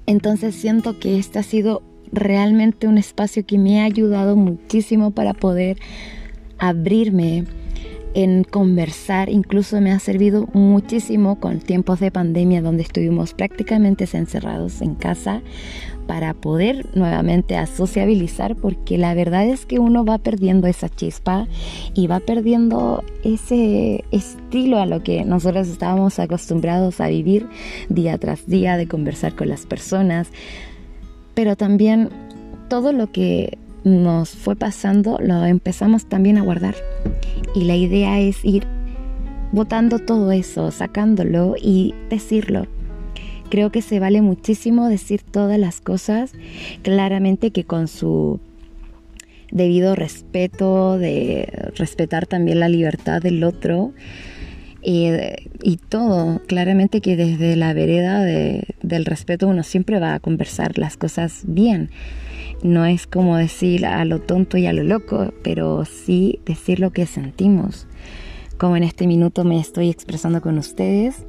Entonces 0.05 0.55
siento 0.55 0.99
que 0.99 1.17
este 1.17 1.39
ha 1.39 1.43
sido 1.43 1.81
realmente 2.11 2.87
un 2.87 2.97
espacio 2.97 3.45
que 3.45 3.57
me 3.57 3.81
ha 3.81 3.85
ayudado 3.85 4.35
muchísimo 4.35 5.11
para 5.11 5.33
poder 5.33 5.77
abrirme 6.57 7.45
en 8.13 8.43
conversar, 8.43 9.29
incluso 9.29 9.79
me 9.81 9.91
ha 9.91 9.99
servido 9.99 10.47
muchísimo 10.53 11.39
con 11.39 11.59
tiempos 11.59 11.99
de 11.99 12.11
pandemia 12.11 12.61
donde 12.61 12.83
estuvimos 12.83 13.33
prácticamente 13.33 14.07
encerrados 14.13 14.81
en 14.81 14.95
casa 14.95 15.41
para 16.07 16.33
poder 16.33 16.85
nuevamente 16.95 17.55
a 17.55 17.65
sociabilizar 17.65 18.55
porque 18.55 18.97
la 18.97 19.13
verdad 19.13 19.45
es 19.45 19.65
que 19.65 19.79
uno 19.79 20.05
va 20.05 20.17
perdiendo 20.17 20.67
esa 20.67 20.89
chispa 20.89 21.47
y 21.93 22.07
va 22.07 22.19
perdiendo 22.19 23.03
ese 23.23 24.03
estilo 24.11 24.79
a 24.79 24.85
lo 24.85 25.01
que 25.01 25.23
nosotros 25.23 25.67
estábamos 25.67 26.19
acostumbrados 26.19 26.99
a 26.99 27.07
vivir 27.07 27.47
día 27.89 28.17
tras 28.17 28.45
día 28.47 28.77
de 28.77 28.87
conversar 28.87 29.35
con 29.35 29.49
las 29.49 29.65
personas. 29.65 30.27
Pero 31.33 31.55
también 31.55 32.09
todo 32.69 32.91
lo 32.91 33.11
que 33.11 33.57
nos 33.83 34.29
fue 34.29 34.55
pasando 34.55 35.19
lo 35.19 35.45
empezamos 35.45 36.05
también 36.07 36.37
a 36.37 36.41
guardar 36.41 36.75
y 37.55 37.65
la 37.65 37.75
idea 37.75 38.19
es 38.19 38.43
ir 38.43 38.65
botando 39.51 39.99
todo 39.99 40.31
eso, 40.31 40.71
sacándolo 40.71 41.55
y 41.61 41.93
decirlo. 42.09 42.67
Creo 43.49 43.71
que 43.71 43.83
se 43.83 43.99
vale 43.99 44.21
muchísimo 44.21 44.87
decir 44.89 45.21
todas 45.21 45.59
las 45.59 45.79
cosas, 45.79 46.33
claramente 46.81 47.51
que 47.51 47.63
con 47.63 47.87
su 47.87 48.39
debido 49.51 49.95
respeto, 49.95 50.97
de 50.97 51.71
respetar 51.75 52.25
también 52.25 52.59
la 52.59 52.67
libertad 52.67 53.21
del 53.21 53.43
otro 53.43 53.93
y 54.81 55.77
todo. 55.89 56.41
Claramente 56.47 56.99
que 56.99 57.15
desde 57.15 57.55
la 57.55 57.73
vereda 57.73 58.23
del 58.23 59.05
respeto 59.05 59.47
uno 59.47 59.61
siempre 59.61 59.99
va 59.99 60.15
a 60.15 60.19
conversar 60.19 60.79
las 60.79 60.97
cosas 60.97 61.43
bien 61.45 61.91
no 62.63 62.85
es 62.85 63.05
como 63.07 63.37
decir 63.37 63.85
a 63.85 64.03
lo 64.05 64.19
tonto 64.19 64.57
y 64.57 64.65
a 64.65 64.73
lo 64.73 64.83
loco, 64.83 65.33
pero 65.43 65.85
sí 65.85 66.39
decir 66.45 66.79
lo 66.79 66.91
que 66.91 67.05
sentimos. 67.05 67.87
Como 68.57 68.77
en 68.77 68.83
este 68.83 69.05
minuto 69.05 69.43
me 69.43 69.59
estoy 69.59 69.89
expresando 69.89 70.41
con 70.41 70.57
ustedes 70.57 71.25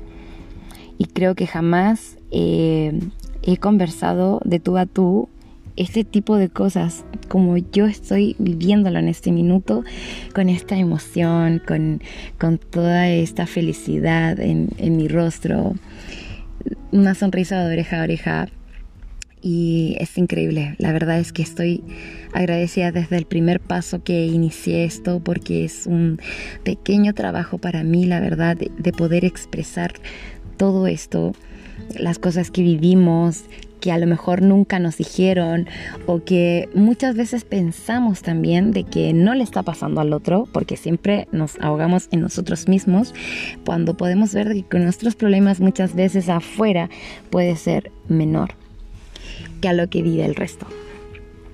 y 0.97 1.07
creo 1.07 1.35
que 1.35 1.47
jamás 1.47 2.17
he 2.31 3.57
conversado 3.61 4.41
de 4.45 4.61
tú 4.61 4.79
a 4.79 4.87
tú 4.87 5.29
este 5.77 6.05
tipo 6.05 6.37
de 6.37 6.49
cosas 6.49 7.05
como 7.29 7.57
yo 7.57 7.87
estoy 7.87 8.37
viviéndolo 8.39 9.01
en 9.01 9.09
este 9.09 9.33
minuto, 9.33 9.83
con 10.33 10.49
esta 10.49 10.77
emoción, 10.77 11.61
con, 11.67 12.01
toda 12.71 13.09
esta 13.09 13.47
felicidad 13.47 14.39
en, 14.39 14.69
en 14.79 14.97
mi 14.97 15.09
rostro, 15.09 15.75
una 16.93 17.15
sonrisa 17.15 17.65
de 17.65 17.73
oreja 17.73 18.01
a 18.01 18.05
oreja 18.05 18.49
y 19.45 19.97
es 20.01 20.17
increíble. 20.17 20.75
La 20.79 20.91
verdad 20.91 21.19
es 21.19 21.31
que 21.31 21.43
estoy 21.43 21.85
agradecida 22.33 22.93
desde 22.93 23.19
el 23.19 23.27
primer 23.27 23.61
paso 23.61 24.03
que 24.03 24.25
inicié 24.25 24.85
esto 24.85 25.21
porque 25.21 25.67
es 25.67 25.87
un 25.87 26.19
pequeño 26.65 27.13
trabajo 27.13 27.59
para 27.59 27.85
mí, 27.85 28.07
la 28.07 28.21
verdad, 28.21 28.57
de, 28.57 28.93
poder 28.93 29.27
expresar 29.27 29.93
todo 30.57 30.87
esto, 30.87 31.33
las 31.95 32.19
cosas 32.19 32.51
que 32.51 32.63
vivimos, 32.63 33.45
que 33.81 33.93
a 33.93 33.99
lo 33.99 34.07
mejor 34.07 34.41
nunca 34.41 34.79
nos 34.79 34.97
dijeron 34.97 35.69
o 36.07 36.25
que 36.25 36.71
muchas 36.75 37.15
veces 37.15 37.45
pensamos 37.45 38.23
también 38.23 38.71
de 38.73 38.85
que 38.85 39.13
no 39.13 39.35
le 39.35 39.45
está 39.45 39.63
pasando 39.63 40.01
al 40.01 40.15
otro 40.15 40.49
porque 40.53 40.79
siempre 40.79 41.29
nos 41.33 41.61
ahogamos 41.61 42.09
en 42.13 42.23
nosotros 42.23 42.67
mismos 42.67 43.13
cuando 43.67 43.95
podemos 43.95 44.33
ver 44.33 44.65
que 44.65 44.79
nuestros 44.79 45.17
problemas 45.17 45.61
muchas 45.61 45.95
veces 45.95 46.31
afuera 46.31 46.89
puede 47.29 47.57
ser 47.57 47.93
menor 48.09 48.55
a 49.67 49.73
lo 49.73 49.89
que 49.89 50.03
vive 50.03 50.25
el 50.25 50.35
resto. 50.35 50.67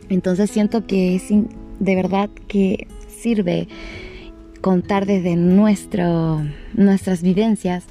Entonces 0.08 0.50
siento 0.50 0.86
que 0.86 1.14
es 1.14 1.28
de 1.30 1.94
verdad 1.94 2.30
que 2.48 2.86
sirve 3.08 3.68
contar 4.60 5.06
desde 5.06 5.36
nuestro, 5.36 6.42
nuestras 6.74 7.22
vivencias, 7.22 7.84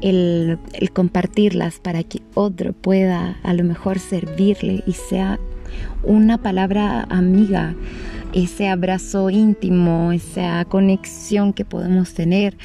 el, 0.00 0.58
el, 0.72 0.92
compartirlas 0.92 1.78
para 1.78 2.02
que 2.02 2.22
otro 2.34 2.72
pueda 2.72 3.38
a 3.42 3.52
lo 3.52 3.64
mejor 3.64 3.98
servirle 3.98 4.82
y 4.86 4.92
sea 4.92 5.38
una 6.02 6.38
palabra 6.38 7.02
amiga, 7.10 7.74
ese 8.32 8.68
abrazo 8.68 9.28
íntimo, 9.28 10.12
esa 10.12 10.64
conexión 10.64 11.52
que 11.52 11.64
podemos 11.64 12.14
tener, 12.14 12.56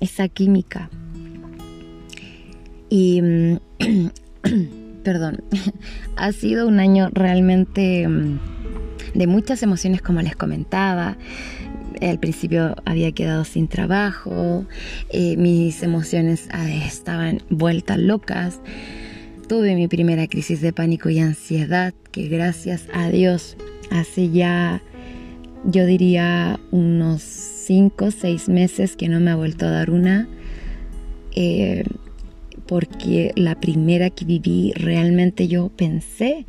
esa 0.00 0.28
química. 0.28 0.90
Y 2.90 3.22
perdón, 5.04 5.44
ha 6.16 6.32
sido 6.32 6.66
un 6.66 6.80
año 6.80 7.10
realmente 7.12 8.08
mm, 8.08 8.38
de 9.14 9.26
muchas 9.26 9.62
emociones 9.62 10.02
como 10.02 10.20
les 10.22 10.34
comentaba. 10.34 11.16
Al 12.00 12.18
principio 12.18 12.74
había 12.84 13.12
quedado 13.12 13.44
sin 13.44 13.68
trabajo, 13.68 14.66
eh, 15.10 15.36
mis 15.36 15.82
emociones 15.84 16.48
ah, 16.50 16.68
estaban 16.68 17.42
vueltas 17.50 17.98
locas. 17.98 18.60
Tuve 19.48 19.76
mi 19.76 19.86
primera 19.86 20.26
crisis 20.26 20.60
de 20.60 20.72
pánico 20.72 21.10
y 21.10 21.20
ansiedad, 21.20 21.94
que 22.10 22.28
gracias 22.28 22.88
a 22.92 23.10
Dios 23.10 23.56
hace 23.90 24.30
ya, 24.30 24.82
yo 25.64 25.86
diría, 25.86 26.58
unos 26.72 27.22
5 27.22 28.06
o 28.06 28.10
6 28.10 28.48
meses 28.48 28.96
que 28.96 29.08
no 29.08 29.20
me 29.20 29.30
ha 29.30 29.36
vuelto 29.36 29.66
a 29.66 29.70
dar 29.70 29.90
una. 29.90 30.26
Eh, 31.36 31.84
porque 32.66 33.32
la 33.36 33.60
primera 33.60 34.10
que 34.10 34.24
viví 34.24 34.72
realmente 34.74 35.48
yo 35.48 35.68
pensé 35.68 36.46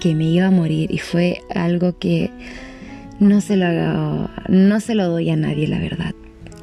que 0.00 0.14
me 0.14 0.24
iba 0.24 0.46
a 0.46 0.50
morir 0.50 0.90
y 0.90 0.98
fue 0.98 1.40
algo 1.54 1.98
que 1.98 2.30
no 3.18 3.40
se 3.40 3.56
lo, 3.56 4.30
no 4.48 4.80
se 4.80 4.94
lo 4.94 5.08
doy 5.08 5.30
a 5.30 5.36
nadie, 5.36 5.68
la 5.68 5.78
verdad. 5.78 6.14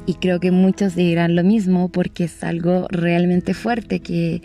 Y 0.06 0.14
creo 0.14 0.38
que 0.38 0.50
muchos 0.50 0.94
dirán 0.94 1.34
lo 1.34 1.42
mismo 1.42 1.88
porque 1.88 2.24
es 2.24 2.44
algo 2.44 2.86
realmente 2.90 3.54
fuerte, 3.54 4.00
que 4.00 4.42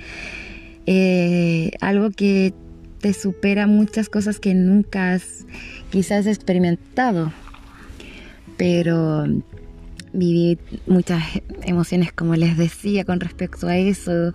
eh, 0.86 1.72
algo 1.82 2.12
que 2.12 2.54
te 3.00 3.14
supera 3.14 3.68
muchas 3.68 4.10
cosas 4.10 4.40
que 4.40 4.54
nunca 4.54 5.14
has 5.14 5.46
quizás 5.90 6.26
experimentado. 6.28 7.32
Pero 8.58 9.26
viví 10.14 10.58
muchas 10.88 11.24
emociones, 11.64 12.12
como 12.12 12.36
les 12.36 12.58
decía, 12.58 13.06
con 13.06 13.20
respecto 13.20 13.68
a 13.68 13.78
eso. 13.78 14.34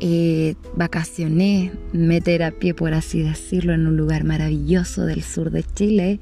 Eh, 0.00 0.54
vacacioné, 0.76 1.72
me 1.92 2.20
terapié, 2.20 2.72
por 2.72 2.94
así 2.94 3.22
decirlo, 3.22 3.72
en 3.72 3.86
un 3.86 3.96
lugar 3.96 4.22
maravilloso 4.24 5.04
del 5.06 5.22
sur 5.22 5.50
de 5.50 5.64
Chile, 5.64 6.20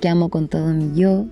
que 0.00 0.08
amo 0.08 0.30
con 0.30 0.48
todo 0.48 0.72
mi 0.72 0.98
yo. 0.98 1.26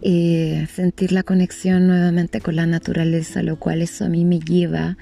Eh, 0.00 0.66
sentir 0.72 1.12
la 1.12 1.22
conexión 1.22 1.86
nuevamente 1.86 2.40
con 2.40 2.56
la 2.56 2.66
naturaleza, 2.66 3.42
lo 3.42 3.58
cual 3.58 3.82
eso 3.82 4.04
a 4.04 4.08
mí 4.08 4.24
me 4.24 4.38
lleva 4.38 4.96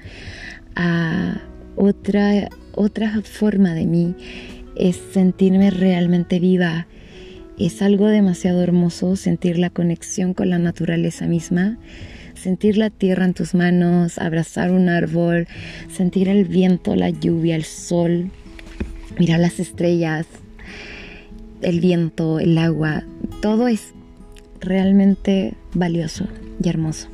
a 0.75 1.41
otra, 1.75 2.49
otra 2.73 3.21
forma 3.21 3.73
de 3.73 3.85
mí, 3.85 4.15
es 4.75 4.99
sentirme 5.13 5.71
realmente 5.71 6.39
viva. 6.39 6.87
Es 7.59 7.83
algo 7.83 8.07
demasiado 8.07 8.63
hermoso 8.63 9.15
sentir 9.15 9.59
la 9.59 9.69
conexión 9.69 10.33
con 10.33 10.49
la 10.49 10.57
naturaleza 10.57 11.27
misma, 11.27 11.77
sentir 12.33 12.77
la 12.77 12.89
tierra 12.89 13.25
en 13.25 13.35
tus 13.35 13.53
manos, 13.53 14.17
abrazar 14.17 14.71
un 14.71 14.89
árbol, 14.89 15.47
sentir 15.87 16.29
el 16.29 16.45
viento, 16.45 16.95
la 16.95 17.11
lluvia, 17.11 17.55
el 17.55 17.63
sol, 17.63 18.31
mirar 19.19 19.39
las 19.39 19.59
estrellas, 19.59 20.25
el 21.61 21.79
viento, 21.79 22.39
el 22.39 22.57
agua, 22.57 23.03
todo 23.41 23.67
es 23.67 23.93
realmente 24.59 25.53
valioso 25.73 26.27
y 26.61 26.69
hermoso. 26.69 27.07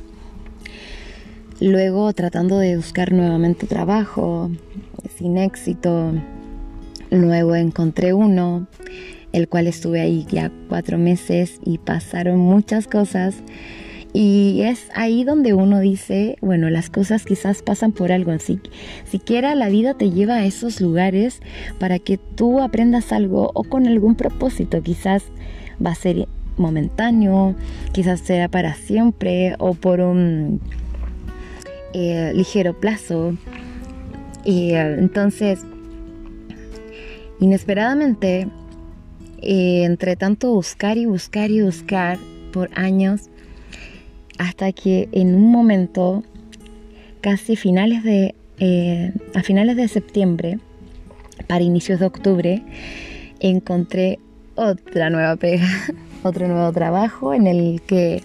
Luego 1.60 2.10
tratando 2.14 2.58
de 2.58 2.76
buscar 2.76 3.12
nuevamente 3.12 3.66
trabajo, 3.66 4.50
sin 5.18 5.36
éxito, 5.36 6.14
luego 7.10 7.54
encontré 7.54 8.14
uno, 8.14 8.66
el 9.32 9.48
cual 9.48 9.66
estuve 9.66 10.00
ahí 10.00 10.26
ya 10.30 10.50
cuatro 10.68 10.98
meses 10.98 11.60
y 11.64 11.78
pasaron 11.78 12.38
muchas 12.38 12.86
cosas. 12.86 13.36
Y 14.12 14.62
es 14.62 14.88
ahí 14.94 15.22
donde 15.22 15.54
uno 15.54 15.78
dice, 15.78 16.36
bueno, 16.40 16.68
las 16.68 16.90
cosas 16.90 17.24
quizás 17.24 17.62
pasan 17.62 17.92
por 17.92 18.10
algo. 18.10 18.36
Si, 18.40 18.58
siquiera 19.04 19.54
la 19.54 19.68
vida 19.68 19.94
te 19.94 20.10
lleva 20.10 20.36
a 20.36 20.44
esos 20.44 20.80
lugares 20.80 21.40
para 21.78 21.98
que 22.00 22.18
tú 22.18 22.60
aprendas 22.60 23.12
algo 23.12 23.52
o 23.54 23.62
con 23.62 23.86
algún 23.86 24.16
propósito. 24.16 24.82
Quizás 24.82 25.22
va 25.84 25.92
a 25.92 25.94
ser 25.94 26.26
momentáneo, 26.56 27.54
quizás 27.92 28.20
será 28.20 28.48
para 28.48 28.74
siempre 28.74 29.54
o 29.58 29.74
por 29.74 30.00
un 30.00 30.60
eh, 31.94 32.32
ligero 32.34 32.78
plazo. 32.78 33.36
Y 34.44 34.72
eh, 34.72 34.96
entonces, 34.98 35.64
inesperadamente, 37.38 38.48
eh, 39.42 39.84
entre 39.84 40.16
tanto 40.16 40.52
buscar 40.52 40.98
y 40.98 41.06
buscar 41.06 41.50
y 41.50 41.62
buscar 41.62 42.18
por 42.52 42.70
años, 42.74 43.30
hasta 44.38 44.72
que 44.72 45.08
en 45.12 45.34
un 45.34 45.50
momento, 45.50 46.22
casi 47.20 47.56
finales 47.56 48.02
de, 48.04 48.34
a 49.34 49.42
finales 49.42 49.76
de 49.76 49.88
septiembre, 49.88 50.58
para 51.46 51.62
inicios 51.62 52.00
de 52.00 52.06
octubre, 52.06 52.62
encontré 53.40 54.18
otra 54.54 55.10
nueva 55.10 55.36
pega. 55.36 55.66
otro 56.22 56.48
nuevo 56.48 56.72
trabajo 56.72 57.34
en 57.34 57.46
el 57.46 57.80
que 57.86 58.22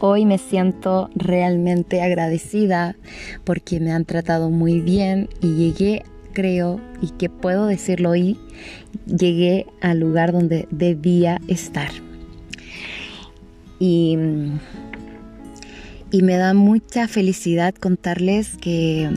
hoy 0.00 0.24
me 0.24 0.38
siento 0.38 1.10
realmente 1.14 2.02
agradecida 2.02 2.96
porque 3.44 3.80
me 3.80 3.92
han 3.92 4.04
tratado 4.04 4.50
muy 4.50 4.80
bien 4.80 5.28
y 5.40 5.54
llegué, 5.54 6.04
creo, 6.32 6.80
y 7.00 7.10
que 7.10 7.28
puedo 7.28 7.66
decirlo 7.66 8.10
hoy, 8.10 8.38
llegué 9.06 9.66
al 9.80 10.00
lugar 10.00 10.32
donde 10.32 10.66
debía 10.70 11.40
estar. 11.48 11.90
Y, 13.78 14.16
y 16.10 16.22
me 16.22 16.36
da 16.36 16.54
mucha 16.54 17.08
felicidad 17.08 17.74
contarles 17.74 18.56
que 18.56 19.08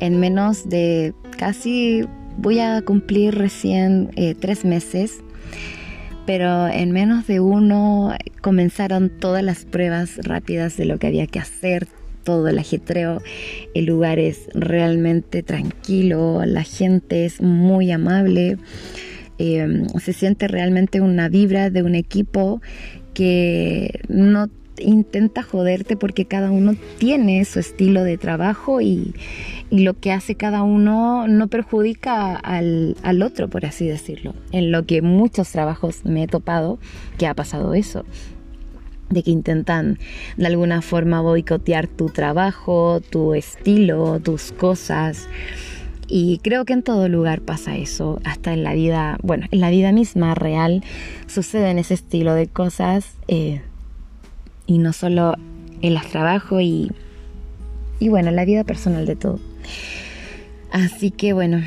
en 0.00 0.20
menos 0.20 0.68
de 0.68 1.14
casi 1.38 2.04
voy 2.36 2.60
a 2.60 2.82
cumplir 2.82 3.34
recién 3.36 4.10
eh, 4.16 4.34
tres 4.38 4.64
meses 4.64 5.20
pero 6.30 6.68
en 6.68 6.92
menos 6.92 7.26
de 7.26 7.40
uno 7.40 8.14
comenzaron 8.40 9.10
todas 9.10 9.42
las 9.42 9.64
pruebas 9.64 10.16
rápidas 10.22 10.76
de 10.76 10.84
lo 10.84 10.96
que 10.96 11.08
había 11.08 11.26
que 11.26 11.40
hacer, 11.40 11.88
todo 12.24 12.48
el 12.48 12.58
ajetreo, 12.58 13.22
el 13.74 13.86
lugar 13.86 14.18
es 14.18 14.48
realmente 14.54 15.42
tranquilo, 15.42 16.42
la 16.44 16.62
gente 16.62 17.24
es 17.24 17.40
muy 17.40 17.90
amable, 17.90 18.58
eh, 19.38 19.86
se 19.98 20.12
siente 20.12 20.48
realmente 20.48 21.00
una 21.00 21.28
vibra 21.28 21.70
de 21.70 21.82
un 21.82 21.94
equipo 21.94 22.60
que 23.14 24.00
no 24.08 24.48
intenta 24.80 25.42
joderte 25.42 25.96
porque 25.96 26.24
cada 26.24 26.50
uno 26.50 26.74
tiene 26.98 27.44
su 27.44 27.60
estilo 27.60 28.04
de 28.04 28.18
trabajo 28.18 28.80
y, 28.80 29.14
lo 29.70 29.94
que 29.94 30.10
hace 30.10 30.34
cada 30.34 30.64
uno 30.64 31.28
no 31.28 31.46
perjudica 31.46 32.34
al, 32.34 32.96
al, 33.04 33.22
otro, 33.22 33.48
por 33.48 33.64
así 33.64 33.86
decirlo. 33.86 34.34
En 34.50 34.72
lo 34.72 34.84
que 34.84 35.00
muchos 35.00 35.52
trabajos 35.52 36.04
me 36.04 36.24
he 36.24 36.26
topado 36.26 36.80
que 37.18 37.28
ha 37.28 37.34
pasado 37.34 37.74
eso 37.74 38.04
de 39.10 39.22
que 39.22 39.30
intentan 39.30 39.98
de 40.36 40.46
alguna 40.46 40.82
forma 40.82 41.20
boicotear 41.20 41.86
tu 41.86 42.08
trabajo, 42.08 43.00
tu 43.00 43.34
estilo, 43.34 44.20
tus 44.20 44.52
cosas. 44.52 45.28
Y 46.08 46.38
creo 46.38 46.64
que 46.64 46.72
en 46.72 46.82
todo 46.82 47.08
lugar 47.08 47.40
pasa 47.42 47.76
eso, 47.76 48.20
hasta 48.24 48.52
en 48.52 48.64
la 48.64 48.74
vida, 48.74 49.18
bueno, 49.22 49.46
en 49.50 49.60
la 49.60 49.70
vida 49.70 49.92
misma 49.92 50.34
real 50.34 50.82
suceden 51.26 51.78
ese 51.78 51.94
estilo 51.94 52.34
de 52.34 52.48
cosas. 52.48 53.14
Eh, 53.28 53.60
y 54.66 54.78
no 54.78 54.92
solo 54.92 55.34
en 55.82 55.94
los 55.94 56.06
trabajos 56.06 56.62
y, 56.62 56.92
y 57.98 58.08
bueno, 58.08 58.30
la 58.30 58.44
vida 58.44 58.64
personal 58.64 59.06
de 59.06 59.16
todo. 59.16 59.40
Así 60.70 61.10
que 61.10 61.32
bueno, 61.32 61.62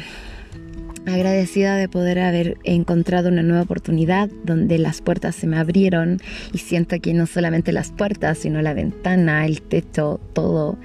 agradecida 1.05 1.75
de 1.75 1.89
poder 1.89 2.19
haber 2.19 2.57
encontrado 2.63 3.29
una 3.29 3.43
nueva 3.43 3.63
oportunidad 3.63 4.29
donde 4.45 4.77
las 4.77 5.01
puertas 5.01 5.35
se 5.35 5.47
me 5.47 5.57
abrieron 5.57 6.19
y 6.53 6.59
siento 6.59 6.99
que 6.99 7.13
no 7.13 7.25
solamente 7.25 7.71
las 7.71 7.91
puertas, 7.91 8.39
sino 8.39 8.61
la 8.61 8.73
ventana, 8.73 9.45
el 9.45 9.61
techo, 9.61 10.19
todo 10.33 10.77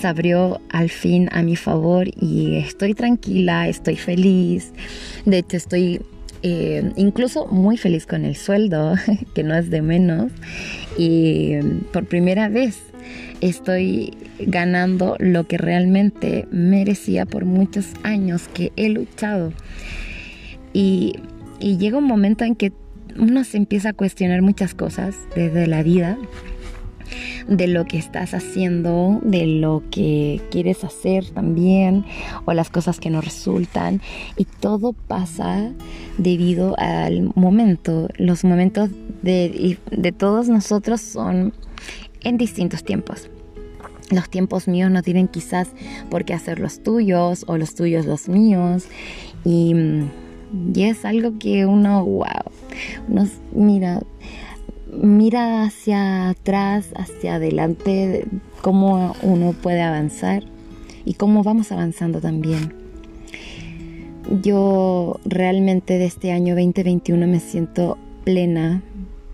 se 0.00 0.06
abrió 0.06 0.60
al 0.70 0.90
fin 0.90 1.28
a 1.32 1.42
mi 1.42 1.56
favor 1.56 2.08
y 2.08 2.56
estoy 2.56 2.94
tranquila, 2.94 3.68
estoy 3.68 3.96
feliz. 3.96 4.72
De 5.24 5.38
hecho, 5.38 5.56
estoy 5.56 6.00
eh, 6.42 6.92
incluso 6.96 7.46
muy 7.46 7.76
feliz 7.76 8.06
con 8.06 8.24
el 8.24 8.36
sueldo, 8.36 8.94
que 9.34 9.42
no 9.42 9.54
es 9.56 9.70
de 9.70 9.82
menos. 9.82 10.30
Y 10.98 11.56
por 11.92 12.06
primera 12.06 12.48
vez 12.48 12.78
estoy 13.40 14.16
ganando 14.38 15.16
lo 15.18 15.46
que 15.46 15.58
realmente 15.58 16.46
merecía 16.50 17.26
por 17.26 17.44
muchos 17.44 17.86
años 18.02 18.48
que 18.48 18.72
he 18.76 18.88
luchado. 18.88 19.52
Y, 20.72 21.14
y 21.58 21.78
llega 21.78 21.98
un 21.98 22.04
momento 22.04 22.44
en 22.44 22.54
que 22.54 22.72
uno 23.18 23.44
se 23.44 23.56
empieza 23.56 23.90
a 23.90 23.92
cuestionar 23.92 24.42
muchas 24.42 24.74
cosas 24.74 25.16
desde 25.34 25.66
la 25.66 25.82
vida 25.82 26.18
de 27.48 27.68
lo 27.68 27.84
que 27.84 27.98
estás 27.98 28.34
haciendo, 28.34 29.20
de 29.22 29.46
lo 29.46 29.82
que 29.90 30.40
quieres 30.50 30.84
hacer 30.84 31.30
también, 31.30 32.04
o 32.44 32.52
las 32.52 32.70
cosas 32.70 32.98
que 32.98 33.10
no 33.10 33.20
resultan. 33.20 34.00
Y 34.36 34.44
todo 34.44 34.92
pasa 34.92 35.70
debido 36.18 36.74
al 36.78 37.30
momento. 37.34 38.08
Los 38.16 38.44
momentos 38.44 38.90
de, 39.22 39.78
de 39.90 40.12
todos 40.12 40.48
nosotros 40.48 41.00
son 41.00 41.52
en 42.26 42.38
distintos 42.38 42.82
tiempos. 42.82 43.30
Los 44.10 44.28
tiempos 44.28 44.66
míos 44.66 44.90
no 44.90 45.02
tienen 45.02 45.28
quizás 45.28 45.68
por 46.10 46.24
qué 46.24 46.34
hacer 46.34 46.58
los 46.58 46.82
tuyos 46.82 47.44
o 47.46 47.56
los 47.56 47.74
tuyos 47.74 48.04
los 48.04 48.28
míos. 48.28 48.86
Y, 49.44 49.74
es 50.76 51.04
algo 51.04 51.38
que 51.38 51.66
uno, 51.66 52.04
wow, 52.04 52.50
nos 53.08 53.30
mira, 53.52 54.00
mira 54.92 55.64
hacia 55.64 56.30
atrás, 56.30 56.88
hacia 56.96 57.36
adelante, 57.36 58.26
cómo 58.60 59.14
uno 59.22 59.52
puede 59.52 59.82
avanzar 59.82 60.44
y 61.04 61.14
cómo 61.14 61.42
vamos 61.42 61.70
avanzando 61.70 62.20
también. 62.20 62.74
Yo 64.42 65.20
realmente 65.24 65.98
de 65.98 66.06
este 66.06 66.32
año 66.32 66.54
2021 66.56 67.26
me 67.26 67.40
siento 67.40 67.98
plena 68.24 68.82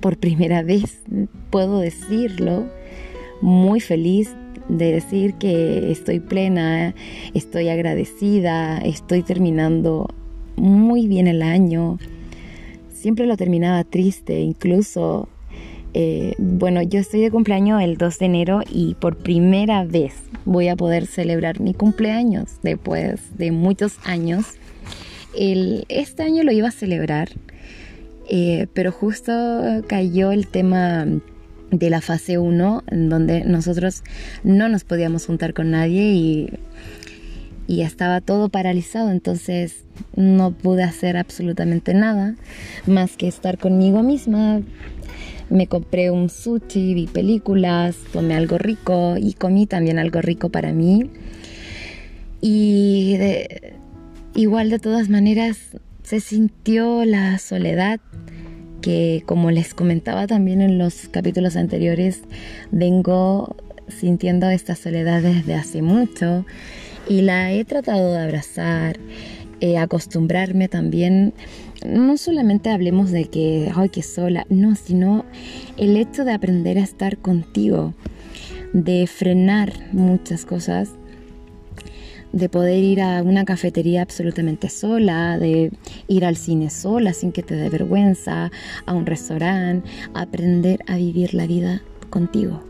por 0.00 0.18
primera 0.18 0.62
vez, 0.64 1.02
puedo 1.50 1.78
decirlo, 1.78 2.66
muy 3.42 3.81
feliz, 3.81 4.35
de 4.68 4.92
decir 4.92 5.35
que 5.35 5.90
estoy 5.90 6.20
plena, 6.20 6.94
estoy 7.35 7.68
agradecida, 7.68 8.78
estoy 8.78 9.22
terminando 9.22 10.09
muy 10.57 11.09
bien 11.09 11.26
el 11.26 11.42
año. 11.42 11.98
Siempre 12.92 13.26
lo 13.26 13.37
terminaba 13.37 13.85
triste, 13.85 14.40
incluso, 14.40 15.28
eh, 15.94 16.35
bueno, 16.38 16.83
yo 16.83 17.00
estoy 17.00 17.20
de 17.20 17.31
cumpleaños 17.31 17.83
el 17.83 17.96
2 17.96 18.18
de 18.18 18.26
enero 18.26 18.61
y 18.70 18.94
por 18.94 19.16
primera 19.16 19.85
vez 19.85 20.14
voy 20.44 20.68
a 20.68 20.76
poder 20.76 21.07
celebrar 21.07 21.61
mi 21.61 21.74
cumpleaños 21.74 22.59
después 22.62 23.37
de 23.37 23.50
muchos 23.50 23.98
años. 24.05 24.46
El, 25.37 25.85
este 25.88 26.22
año 26.22 26.44
lo 26.44 26.52
iba 26.52 26.68
a 26.68 26.72
celebrar, 26.72 27.31
eh, 28.28 28.68
pero 28.72 28.92
justo 28.92 29.33
cayó 29.87 30.31
el 30.31 30.46
tema 30.46 31.07
de 31.72 31.90
la 31.90 32.00
fase 32.00 32.38
1, 32.38 32.85
en 32.87 33.08
donde 33.08 33.44
nosotros 33.44 34.04
no 34.44 34.68
nos 34.68 34.85
podíamos 34.85 35.26
juntar 35.26 35.54
con 35.54 35.70
nadie 35.70 36.12
y, 36.12 36.50
y 37.66 37.80
estaba 37.80 38.20
todo 38.20 38.50
paralizado, 38.50 39.11
entonces 39.11 39.85
no 40.14 40.52
pude 40.52 40.82
hacer 40.82 41.16
absolutamente 41.16 41.94
nada 41.94 42.37
más 42.87 43.16
que 43.16 43.26
estar 43.26 43.58
conmigo 43.58 44.02
misma. 44.02 44.61
Me 45.48 45.66
compré 45.66 46.11
un 46.11 46.28
sushi, 46.28 46.94
vi 46.94 47.06
películas, 47.06 47.96
tomé 48.12 48.35
algo 48.35 48.58
rico 48.58 49.16
y 49.18 49.32
comí 49.32 49.66
también 49.66 49.98
algo 49.98 50.20
rico 50.20 50.50
para 50.50 50.72
mí. 50.72 51.11
Y 52.40 53.16
igual 54.35 54.70
de 54.70 54.78
todas 54.78 55.08
maneras 55.08 55.58
se 56.02 56.20
sintió 56.20 57.04
la 57.04 57.38
soledad 57.38 58.00
que 58.83 59.23
como 59.25 59.51
les 59.51 59.73
comentaba 59.73 60.27
también 60.27 60.61
en 60.61 60.77
los 60.77 61.09
capítulos 61.09 61.57
anteriores, 61.57 62.23
vengo 62.71 63.57
sintiendo 63.88 64.51
esta 64.51 64.75
soledad 64.75 65.23
desde 65.23 65.55
hace 65.55 65.81
mucho 65.81 66.45
y 67.09 67.23
la 67.23 67.53
he 67.53 67.64
tratado 67.64 68.12
de 68.12 68.18
abrazar, 68.18 68.99
eh, 69.61 69.79
acostumbrarme 69.79 70.68
también. 70.68 71.33
No 71.87 72.16
solamente 72.16 72.71
hablemos 72.71 73.11
de 73.11 73.25
que, 73.27 73.71
ay, 73.75 73.88
que 73.88 74.03
sola, 74.03 74.47
no, 74.51 74.75
sino 74.75 75.25
el 75.77 75.97
hecho 75.97 76.25
de 76.25 76.33
aprender 76.33 76.79
a 76.79 76.83
estar 76.83 77.18
contigo, 77.18 77.95
de 78.73 79.07
frenar 79.07 79.73
muchas 79.92 80.45
cosas 80.45 80.90
de 82.33 82.49
poder 82.49 82.83
ir 82.83 83.01
a 83.03 83.23
una 83.23 83.45
cafetería 83.45 84.03
absolutamente 84.03 84.68
sola, 84.68 85.38
de 85.38 85.71
ir 86.09 86.25
al 86.25 86.37
cine 86.37 86.71
sola 86.71 87.12
sin 87.12 87.33
que 87.33 87.42
te 87.42 87.55
dé 87.55 87.68
vergüenza, 87.68 88.51
a 88.87 88.95
un 88.95 89.07
restaurante, 89.07 89.88
aprender 90.14 90.81
a 90.87 90.97
vivir 90.97 91.35
la 91.35 91.47
vida 91.47 91.83
contigo. 92.11 92.61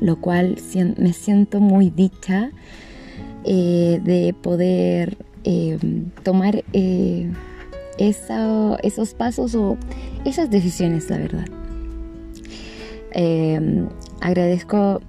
Lo 0.00 0.20
cual 0.20 0.56
me 0.96 1.12
siento 1.12 1.60
muy 1.60 1.90
dicha 1.90 2.50
eh, 3.44 4.00
de 4.04 4.34
poder 4.34 5.16
eh, 5.44 5.78
tomar 6.22 6.64
eh, 6.72 7.32
esos 7.98 9.14
pasos 9.14 9.54
o 9.54 9.76
esas 10.24 10.50
decisiones, 10.50 11.08
la 11.10 11.18
verdad. 11.18 11.46
agradezco 14.20 15.00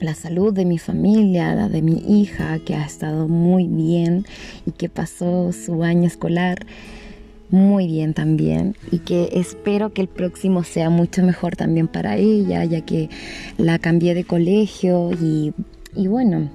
la 0.00 0.14
salud 0.14 0.52
de 0.52 0.64
mi 0.64 0.78
familia, 0.78 1.54
la 1.54 1.68
de 1.68 1.82
mi 1.82 2.20
hija, 2.20 2.58
que 2.58 2.74
ha 2.74 2.84
estado 2.84 3.28
muy 3.28 3.66
bien 3.66 4.26
y 4.66 4.72
que 4.72 4.88
pasó 4.88 5.52
su 5.52 5.82
año 5.82 6.06
escolar 6.06 6.66
muy 7.50 7.86
bien 7.86 8.12
también 8.12 8.76
y 8.90 8.98
que 8.98 9.30
espero 9.32 9.92
que 9.92 10.02
el 10.02 10.08
próximo 10.08 10.64
sea 10.64 10.90
mucho 10.90 11.22
mejor 11.22 11.56
también 11.56 11.88
para 11.88 12.16
ella, 12.16 12.64
ya 12.64 12.80
que 12.80 13.08
la 13.56 13.78
cambié 13.78 14.14
de 14.14 14.24
colegio 14.24 15.12
y, 15.12 15.54
y 15.94 16.08
bueno, 16.08 16.50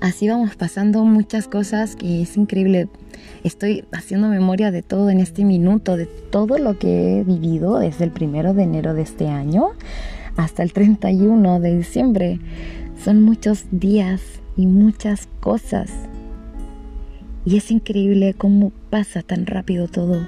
así 0.00 0.28
vamos 0.28 0.54
pasando 0.54 1.04
muchas 1.04 1.48
cosas 1.48 1.96
que 1.96 2.22
es 2.22 2.36
increíble. 2.36 2.88
Estoy 3.42 3.84
haciendo 3.92 4.28
memoria 4.28 4.70
de 4.70 4.82
todo 4.82 5.10
en 5.10 5.20
este 5.20 5.44
minuto, 5.44 5.96
de 5.96 6.06
todo 6.06 6.58
lo 6.58 6.78
que 6.78 7.18
he 7.18 7.24
vivido 7.24 7.78
desde 7.78 8.04
el 8.04 8.10
primero 8.10 8.54
de 8.54 8.62
enero 8.62 8.94
de 8.94 9.02
este 9.02 9.28
año 9.28 9.72
hasta 10.36 10.62
el 10.62 10.72
31 10.72 11.60
de 11.60 11.76
diciembre. 11.76 12.40
Son 13.02 13.22
muchos 13.22 13.64
días 13.70 14.20
y 14.56 14.66
muchas 14.66 15.28
cosas. 15.40 15.90
Y 17.44 17.56
es 17.56 17.70
increíble 17.70 18.34
cómo 18.34 18.72
pasa 18.90 19.22
tan 19.22 19.46
rápido 19.46 19.88
todo. 19.88 20.26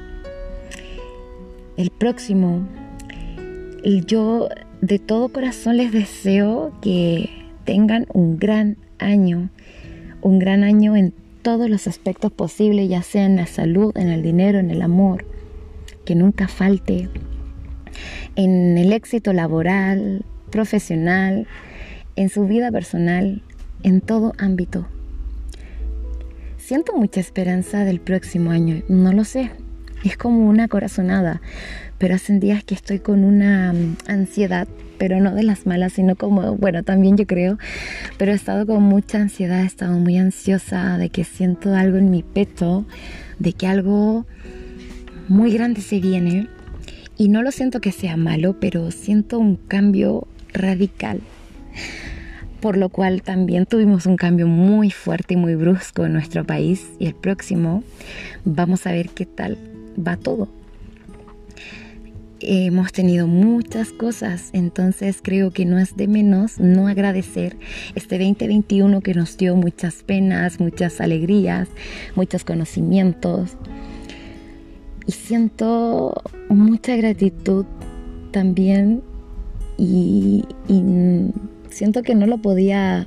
El 1.76 1.90
próximo, 1.90 2.66
yo 4.06 4.48
de 4.80 4.98
todo 4.98 5.28
corazón 5.28 5.78
les 5.78 5.92
deseo 5.92 6.72
que 6.80 7.30
tengan 7.64 8.06
un 8.12 8.38
gran 8.38 8.76
año, 8.98 9.50
un 10.22 10.38
gran 10.38 10.62
año 10.62 10.96
en 10.96 11.12
todos 11.42 11.70
los 11.70 11.86
aspectos 11.86 12.32
posibles, 12.32 12.88
ya 12.88 13.02
sea 13.02 13.24
en 13.24 13.36
la 13.36 13.46
salud, 13.46 13.92
en 13.96 14.08
el 14.08 14.22
dinero, 14.22 14.58
en 14.58 14.70
el 14.70 14.82
amor, 14.82 15.24
que 16.04 16.14
nunca 16.14 16.48
falte 16.48 17.08
en 18.36 18.78
el 18.78 18.92
éxito 18.92 19.32
laboral, 19.32 20.24
profesional, 20.50 21.46
en 22.16 22.28
su 22.28 22.46
vida 22.46 22.70
personal, 22.70 23.42
en 23.82 24.00
todo 24.00 24.32
ámbito. 24.38 24.86
Siento 26.58 26.96
mucha 26.96 27.20
esperanza 27.20 27.84
del 27.84 28.00
próximo 28.00 28.50
año, 28.50 28.82
no 28.88 29.12
lo 29.12 29.24
sé, 29.24 29.50
es 30.04 30.16
como 30.16 30.48
una 30.48 30.68
corazonada, 30.68 31.40
pero 31.98 32.14
hacen 32.14 32.40
días 32.40 32.64
que 32.64 32.74
estoy 32.74 32.98
con 32.98 33.24
una 33.24 33.72
mm, 33.72 33.96
ansiedad, 34.06 34.68
pero 34.98 35.20
no 35.20 35.34
de 35.34 35.42
las 35.42 35.66
malas, 35.66 35.94
sino 35.94 36.16
como, 36.16 36.56
bueno, 36.56 36.82
también 36.82 37.16
yo 37.16 37.26
creo, 37.26 37.58
pero 38.18 38.32
he 38.32 38.34
estado 38.34 38.66
con 38.66 38.82
mucha 38.82 39.18
ansiedad, 39.18 39.62
he 39.62 39.66
estado 39.66 39.98
muy 39.98 40.16
ansiosa 40.16 40.98
de 40.98 41.10
que 41.10 41.24
siento 41.24 41.74
algo 41.74 41.98
en 41.98 42.10
mi 42.10 42.22
pecho, 42.22 42.86
de 43.38 43.52
que 43.52 43.66
algo 43.66 44.26
muy 45.28 45.52
grande 45.52 45.80
se 45.80 46.00
viene 46.00 46.48
y 47.18 47.28
no 47.28 47.42
lo 47.42 47.50
siento 47.50 47.80
que 47.80 47.92
sea 47.92 48.16
malo, 48.16 48.56
pero 48.60 48.90
siento 48.90 49.38
un 49.38 49.56
cambio 49.56 50.26
radical. 50.52 51.20
Por 52.60 52.76
lo 52.76 52.88
cual 52.88 53.22
también 53.22 53.66
tuvimos 53.66 54.06
un 54.06 54.16
cambio 54.16 54.46
muy 54.46 54.90
fuerte 54.90 55.34
y 55.34 55.36
muy 55.36 55.54
brusco 55.54 56.06
en 56.06 56.12
nuestro 56.14 56.44
país 56.44 56.86
y 56.98 57.06
el 57.06 57.14
próximo 57.14 57.84
vamos 58.44 58.86
a 58.86 58.92
ver 58.92 59.10
qué 59.10 59.26
tal 59.26 59.58
va 59.96 60.16
todo. 60.16 60.48
Hemos 62.40 62.92
tenido 62.92 63.26
muchas 63.26 63.92
cosas, 63.92 64.50
entonces 64.52 65.20
creo 65.22 65.52
que 65.52 65.64
no 65.64 65.78
es 65.78 65.96
de 65.96 66.06
menos 66.06 66.60
no 66.60 66.86
agradecer 66.86 67.56
este 67.94 68.18
2021 68.18 69.00
que 69.00 69.14
nos 69.14 69.38
dio 69.38 69.56
muchas 69.56 70.02
penas, 70.02 70.60
muchas 70.60 71.00
alegrías, 71.00 71.68
muchos 72.14 72.44
conocimientos, 72.44 73.56
y 75.06 75.12
siento 75.12 76.12
mucha 76.48 76.96
gratitud 76.96 77.64
también 78.32 79.02
y, 79.78 80.44
siento 81.70 82.02
que 82.02 82.14
no 82.14 82.26
lo 82.26 82.38
podía 82.38 83.06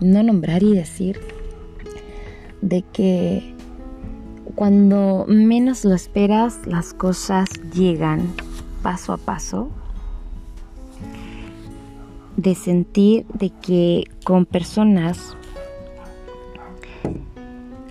no 0.00 0.22
nombrar 0.22 0.62
y 0.62 0.74
decir 0.74 1.18
de 2.60 2.82
que 2.92 3.54
cuando 4.54 5.24
menos 5.28 5.84
lo 5.84 5.94
esperas 5.94 6.60
las 6.66 6.92
cosas 6.92 7.48
llegan 7.74 8.34
paso 8.82 9.12
a 9.12 9.16
paso. 9.16 9.70
De 12.36 12.54
sentir 12.54 13.26
de 13.34 13.50
que 13.50 14.04
con 14.24 14.46
personas 14.46 15.36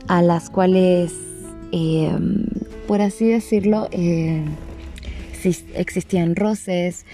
a 0.08 0.22
las 0.22 0.50
cuales 0.50 1.16
eh, 1.72 2.18
por 2.92 3.02
así 3.02 3.30
decirlo, 3.30 3.88
eh, 3.94 4.42
si 5.40 5.56
existían 5.76 6.36
roces 6.36 7.06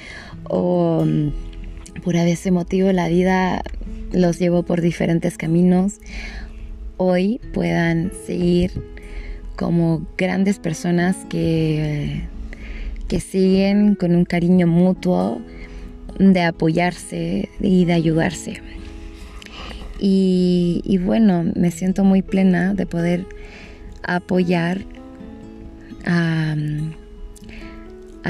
o 0.45 1.05
mm, 1.05 2.01
por 2.01 2.15
ese 2.15 2.49
motivo 2.49 2.91
la 2.93 3.07
vida 3.07 3.61
los 4.11 4.39
llevó 4.39 4.63
por 4.63 4.81
diferentes 4.81 5.37
caminos, 5.37 5.99
hoy 6.97 7.39
puedan 7.53 8.11
seguir 8.25 8.71
como 9.55 10.07
grandes 10.17 10.57
personas 10.57 11.15
que, 11.29 12.23
que 13.07 13.19
siguen 13.19 13.93
con 13.93 14.15
un 14.15 14.25
cariño 14.25 14.65
mutuo 14.65 15.39
de 16.17 16.41
apoyarse 16.41 17.49
y 17.61 17.85
de 17.85 17.93
ayudarse. 17.93 18.63
Y, 19.99 20.81
y 20.83 20.97
bueno, 20.97 21.45
me 21.53 21.69
siento 21.69 22.03
muy 22.03 22.23
plena 22.23 22.73
de 22.73 22.87
poder 22.87 23.27
apoyar 24.01 24.79
a, 26.07 26.55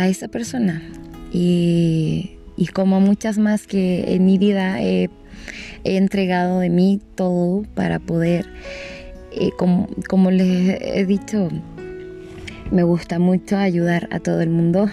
esa 0.07 0.27
persona. 0.27 0.81
Y, 1.31 2.33
como 2.73 2.99
muchas 2.99 3.37
más 3.37 3.67
que 3.67 4.15
en 4.15 4.25
mi 4.25 4.37
vida 4.37 4.81
he, 4.81 5.09
entregado 5.83 6.59
de 6.59 6.69
mí 6.69 6.99
todo 7.15 7.63
para 7.73 7.99
poder, 7.99 8.45
eh, 9.31 9.51
como, 9.57 9.87
como 10.09 10.31
les 10.31 10.81
he 10.81 11.05
dicho, 11.05 11.47
me 12.71 12.83
gusta 12.83 13.19
mucho 13.19 13.55
ayudar 13.57 14.09
a 14.11 14.19
todo 14.19 14.41
el 14.41 14.49
mundo 14.49 14.89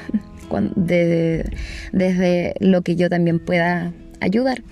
desde 0.76 2.54
lo 2.60 2.82
que 2.82 2.94
yo 2.94 3.10
también 3.10 3.40
pueda 3.40 3.92
ayudar. 4.20 4.62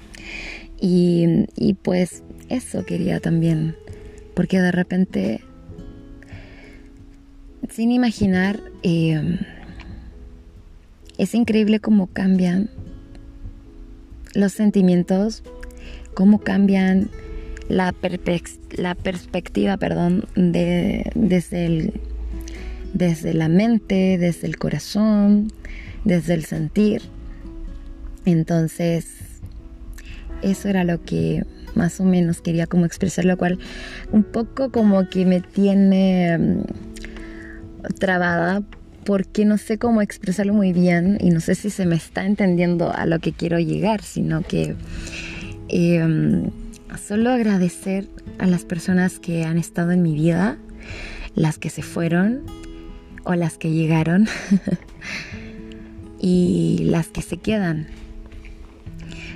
Y, 0.81 1.47
y 1.57 1.75
pues 1.75 2.23
eso 2.49 2.85
quería 2.85 3.19
también, 3.19 3.75
porque 4.35 4.61
de 4.61 4.73
repente, 4.73 5.41
sin 7.71 7.93
imaginar, 7.93 8.61
eh, 8.83 9.39
es 11.19 11.35
increíble 11.35 11.81
cómo 11.81 12.09
cambian 12.09 12.71
los 14.35 14.53
sentimientos, 14.53 15.43
cómo 16.15 16.39
cambian 16.39 17.11
la, 17.69 17.95
la 18.77 18.95
perspectiva, 18.95 19.77
perdón, 19.77 20.25
de, 20.35 21.11
desde, 21.15 21.67
el, 21.67 22.01
desde 22.93 23.35
la 23.35 23.49
mente, 23.49 24.19
desde 24.19 24.47
el 24.47 24.57
corazón, 24.57 25.53
desde 26.05 26.35
el 26.35 26.45
sentir. 26.45 27.03
Entonces, 28.25 29.07
eso 30.43 30.69
era 30.69 30.85
lo 30.85 31.03
que 31.03 31.45
más 31.75 32.01
o 32.01 32.05
menos 32.05 32.41
quería 32.41 32.67
como 32.67 32.85
expresar, 32.85 33.25
lo 33.25 33.37
cual 33.37 33.59
un 34.13 34.25
poco 34.25 34.71
como 34.71 35.09
que 35.09 35.25
me 35.25 35.41
tiene 35.41 36.65
trabada 37.99 38.63
porque 39.05 39.45
no 39.45 39.59
sé 39.59 39.79
cómo 39.79 40.01
expresarlo 40.03 40.55
muy 40.55 40.73
bien 40.73 41.19
y 41.21 41.31
no 41.31 41.41
sé 41.41 41.55
si 41.55 41.71
se 41.71 41.87
me 41.87 41.97
está 41.97 42.25
entendiendo 42.25 42.93
a 42.93 43.07
lo 43.07 43.19
que 43.19 43.33
quiero 43.33 43.59
llegar, 43.59 44.03
sino 44.03 44.43
que 44.43 44.77
em, 45.69 46.51
solo 47.05 47.31
agradecer 47.31 48.09
a 48.39 48.47
las 48.47 48.65
personas 48.65 49.19
que 49.19 49.45
han 49.45 49.59
estado 49.59 49.91
en 49.93 50.03
mi 50.03 50.15
vida, 50.15 50.57
las 51.35 51.59
que 51.59 51.71
se 51.71 51.83
fueron 51.83 52.43
o 53.25 53.35
las 53.35 53.59
que 53.59 53.71
llegaron 53.71 54.29
y 56.21 56.79
las 56.85 57.09
que 57.09 57.23
se 57.23 57.39
quedan. 57.39 57.89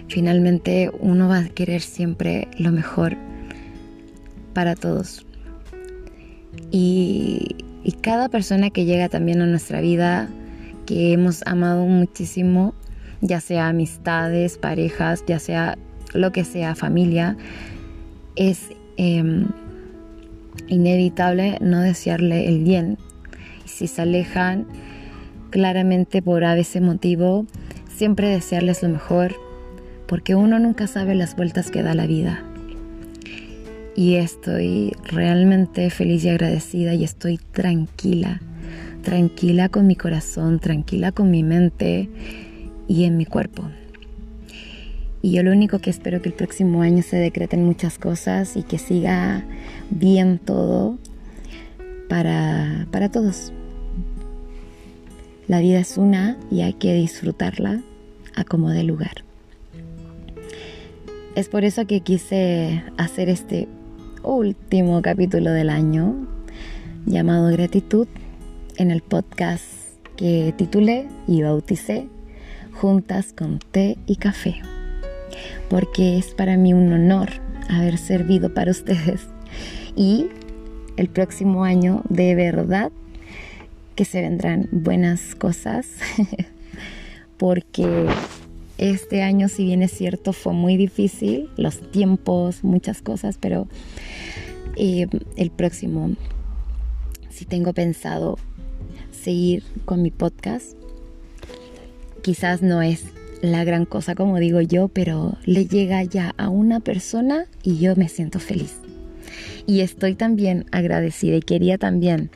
Finalmente 0.09 0.91
uno 1.01 1.29
va 1.29 1.39
a 1.39 1.49
querer 1.49 1.83
siempre 1.83 2.49
lo 2.59 2.71
mejor 2.71 3.17
para 4.55 4.77
todos. 4.77 5.27
Y 6.71 7.65
y 7.87 7.92
cada 7.92 8.29
persona 8.29 8.70
que 8.70 8.85
llega 8.85 9.09
también 9.09 9.40
a 9.42 9.46
nuestra 9.46 9.81
vida, 9.81 10.29
que 10.87 11.12
hemos 11.12 11.46
amado 11.46 11.87
muchísimo, 11.87 12.75
ya 13.20 13.40
sea 13.40 13.68
amistades, 13.68 14.59
parejas, 14.59 15.22
ya 15.29 15.38
sea 15.38 15.79
lo 16.12 16.33
que 16.33 16.42
sea, 16.42 16.75
familia, 16.75 17.37
es 18.35 18.70
em, 18.96 19.46
inevitable 20.66 21.59
no 21.61 21.81
desearle 21.81 22.49
el 22.49 22.64
bien. 22.64 22.99
Y 23.64 23.68
si 23.68 23.87
se 23.87 24.03
alejan, 24.03 24.66
claramente 25.51 26.22
por 26.22 26.42
a 26.42 26.59
ese 26.59 26.81
motivo, 26.81 27.46
siempre 27.87 28.29
desearles 28.29 28.83
lo 28.83 28.88
mejor, 28.88 29.37
porque 30.09 30.35
uno 30.35 30.59
nunca 30.59 30.88
sabe 30.88 31.14
las 31.14 31.37
vueltas 31.37 31.70
que 31.70 31.85
da 31.85 31.94
la 31.94 32.09
vida 32.09 32.46
y 33.97 34.17
estoy 34.17 34.95
realmente 35.05 35.89
feliz 35.89 36.23
y 36.25 36.29
agradecida 36.29 36.93
y 36.95 37.03
estoy 37.03 37.39
tranquila, 37.39 38.43
tranquila 39.03 39.71
con 39.71 39.87
mi 39.87 39.97
corazón, 39.97 40.61
tranquila 40.61 41.13
con 41.13 41.31
mi 41.31 41.43
mente 41.43 42.11
y 42.87 43.05
en 43.05 43.17
mi 43.17 43.25
cuerpo. 43.25 43.65
Y 45.23 45.33
yo 45.33 45.43
lo 45.43 45.51
único 45.51 45.79
que 45.79 45.89
espero 45.89 46.21
que 46.21 46.29
el 46.29 46.35
próximo 46.35 46.83
año 46.83 47.03
se 47.03 47.17
decreten 47.17 47.65
muchas 47.65 47.99
cosas 47.99 48.57
y 48.57 48.63
que 48.63 48.77
siga 48.77 49.45
bien 49.89 50.39
todo 50.39 50.99
para, 52.11 52.87
para 52.91 53.11
todos. 53.11 53.51
La 55.49 55.61
vida 55.61 55.79
es 55.79 55.97
una 55.97 56.37
y 56.51 56.61
hay 56.61 56.75
que 56.75 56.93
disfrutarla 56.93 57.81
a 58.35 58.45
como 58.45 58.71
de 58.71 58.85
lugar. 58.85 59.25
Es 61.35 61.49
por 61.49 61.65
eso 61.65 61.87
que 61.87 62.01
quise 62.01 62.83
hacer 62.99 63.29
este 63.29 63.69
último 64.27 65.01
capítulo 65.03 65.53
del 65.53 65.71
año 65.71 66.27
llamado 67.07 67.49
Gratitud 67.53 68.09
en 68.77 68.91
el 68.91 69.01
podcast 69.01 69.65
que 70.17 70.53
titulé 70.57 71.07
y 71.29 71.43
bauticé 71.43 72.09
Juntas 72.73 73.33
con 73.33 73.61
té 73.61 73.97
y 74.07 74.17
café. 74.17 74.57
Porque 75.71 76.19
es 76.19 76.35
para 76.35 76.57
mí 76.57 76.75
un 76.75 76.93
honor 76.93 77.31
haber 77.71 77.99
servido 77.99 78.53
para 78.53 78.73
ustedes. 78.73 79.29
Y 79.95 80.27
el 80.97 81.09
próximo 81.09 81.62
año 81.65 82.03
de 82.09 82.35
verdad 82.35 82.91
que 83.95 84.05
se 84.05 84.23
vendrán 84.23 84.69
buenas 84.73 85.37
cosas. 85.37 85.87
porque 87.39 88.07
este 88.77 89.23
año, 89.23 89.49
si 89.49 89.65
bien 89.65 89.83
es 89.83 89.93
cierto, 89.93 90.33
fue 90.33 90.53
muy 90.53 90.77
difícil, 90.77 91.49
los 91.57 91.81
tiempos, 91.93 92.65
muchas 92.65 93.01
cosas, 93.03 93.39
pero 93.41 93.69
el 94.77 95.51
próximo, 95.51 96.15
si 97.31 97.45
tengo 97.45 97.73
pensado 97.73 98.39
seguir 99.11 99.62
con 99.85 100.03
mi 100.03 100.11
podcast, 100.11 100.77
quizás 102.23 102.62
no 102.62 102.83
es 102.83 103.05
la 103.43 103.65
gran 103.65 103.85
cosa 103.85 104.15
como 104.15 104.39
digo 104.39 104.61
yo, 104.61 104.89
pero 104.89 105.37
le 105.45 105.67
llega 105.67 106.03
ya 106.03 106.35
a 106.37 106.49
una 106.49 106.81
persona 106.81 107.47
y 107.62 107.79
yo 107.79 107.97
me 107.97 108.09
siento 108.09 108.39
feliz. 108.39 108.79
Y 109.67 109.81
estoy 109.81 110.15
también 110.15 110.67
agradecida 110.71 111.37
y 111.37 111.41
quería 111.41 111.79
también 111.79 112.31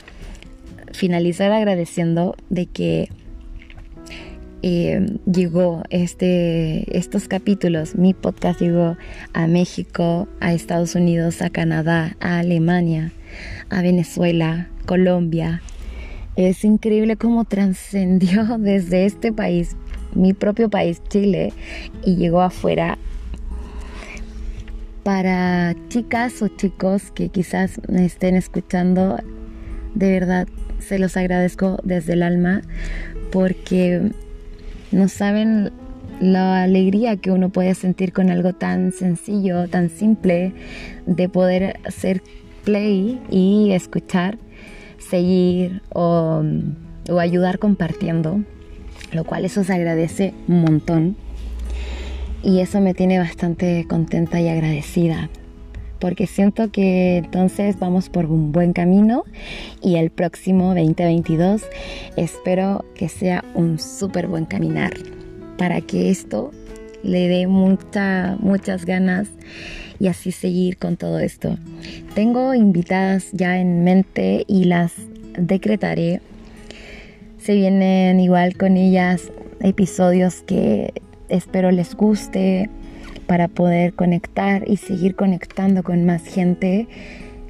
finalizar 0.92 1.52
agradeciendo 1.52 2.36
de 2.48 2.66
que 2.66 3.08
eh, 4.62 5.16
llegó 5.30 5.82
este, 5.90 6.96
estos 6.96 7.28
capítulos, 7.28 7.94
mi 7.94 8.14
podcast 8.14 8.60
llegó 8.60 8.96
a 9.32 9.46
México, 9.46 10.28
a 10.40 10.52
Estados 10.52 10.94
Unidos, 10.94 11.40
a 11.42 11.50
Canadá, 11.50 12.16
a 12.20 12.38
Alemania, 12.38 13.12
a 13.70 13.82
Venezuela, 13.82 14.68
Colombia. 14.86 15.62
Es 16.36 16.64
increíble 16.64 17.16
cómo 17.16 17.44
trascendió 17.44 18.44
desde 18.58 19.06
este 19.06 19.32
país, 19.32 19.76
mi 20.14 20.34
propio 20.34 20.68
país, 20.68 21.02
Chile, 21.08 21.52
y 22.04 22.16
llegó 22.16 22.42
afuera 22.42 22.98
para 25.02 25.74
chicas 25.88 26.42
o 26.42 26.48
chicos 26.48 27.10
que 27.12 27.30
quizás 27.30 27.80
me 27.88 28.04
estén 28.04 28.36
escuchando, 28.36 29.18
de 29.94 30.12
verdad 30.12 30.46
se 30.78 30.98
los 30.98 31.16
agradezco 31.16 31.78
desde 31.82 32.12
el 32.14 32.22
alma 32.22 32.62
porque 33.32 34.10
no 34.92 35.08
saben 35.08 35.72
la 36.20 36.62
alegría 36.62 37.16
que 37.16 37.30
uno 37.30 37.48
puede 37.48 37.74
sentir 37.74 38.12
con 38.12 38.30
algo 38.30 38.52
tan 38.52 38.92
sencillo, 38.92 39.68
tan 39.68 39.88
simple, 39.88 40.52
de 41.06 41.28
poder 41.28 41.80
hacer 41.84 42.22
play 42.64 43.20
y 43.30 43.72
escuchar, 43.72 44.38
seguir 44.98 45.82
o, 45.92 46.42
ayudar 47.18 47.58
compartiendo, 47.58 48.40
lo 49.12 49.24
cual 49.24 49.44
eso 49.44 49.64
se 49.64 49.72
agradece 49.72 50.34
un 50.46 50.60
montón. 50.62 51.16
Y 52.42 52.60
eso 52.60 52.80
me 52.80 52.94
tiene 52.94 53.18
bastante 53.18 53.86
contenta 53.88 54.40
y 54.40 54.48
agradecida 54.48 55.28
porque 56.00 56.26
siento 56.26 56.70
que 56.72 57.18
entonces 57.18 57.78
vamos 57.78 58.08
por 58.08 58.26
un 58.26 58.52
buen 58.52 58.72
camino 58.72 59.24
y 59.82 59.96
el 59.96 60.10
próximo 60.10 60.74
2022 60.74 61.62
espero 62.16 62.84
que 62.94 63.08
sea 63.08 63.44
un 63.54 63.78
súper 63.78 64.26
buen 64.26 64.46
caminar 64.46 64.92
para 65.58 65.80
que 65.80 66.10
esto 66.10 66.50
le 67.02 67.28
dé 67.28 67.46
mucha, 67.46 68.36
muchas 68.40 68.84
ganas 68.84 69.28
y 69.98 70.08
así 70.08 70.32
seguir 70.32 70.78
con 70.78 70.96
todo 70.96 71.18
esto. 71.18 71.58
Tengo 72.14 72.54
invitadas 72.54 73.28
ya 73.32 73.60
en 73.60 73.84
mente 73.84 74.44
y 74.48 74.64
las 74.64 74.94
decretaré. 75.38 76.20
Se 77.38 77.54
vienen 77.54 78.20
igual 78.20 78.56
con 78.56 78.76
ellas 78.76 79.30
episodios 79.60 80.42
que 80.42 80.94
espero 81.28 81.70
les 81.70 81.94
guste 81.94 82.70
para 83.30 83.46
poder 83.46 83.94
conectar 83.94 84.68
y 84.68 84.76
seguir 84.76 85.14
conectando 85.14 85.84
con 85.84 86.04
más 86.04 86.24
gente, 86.24 86.88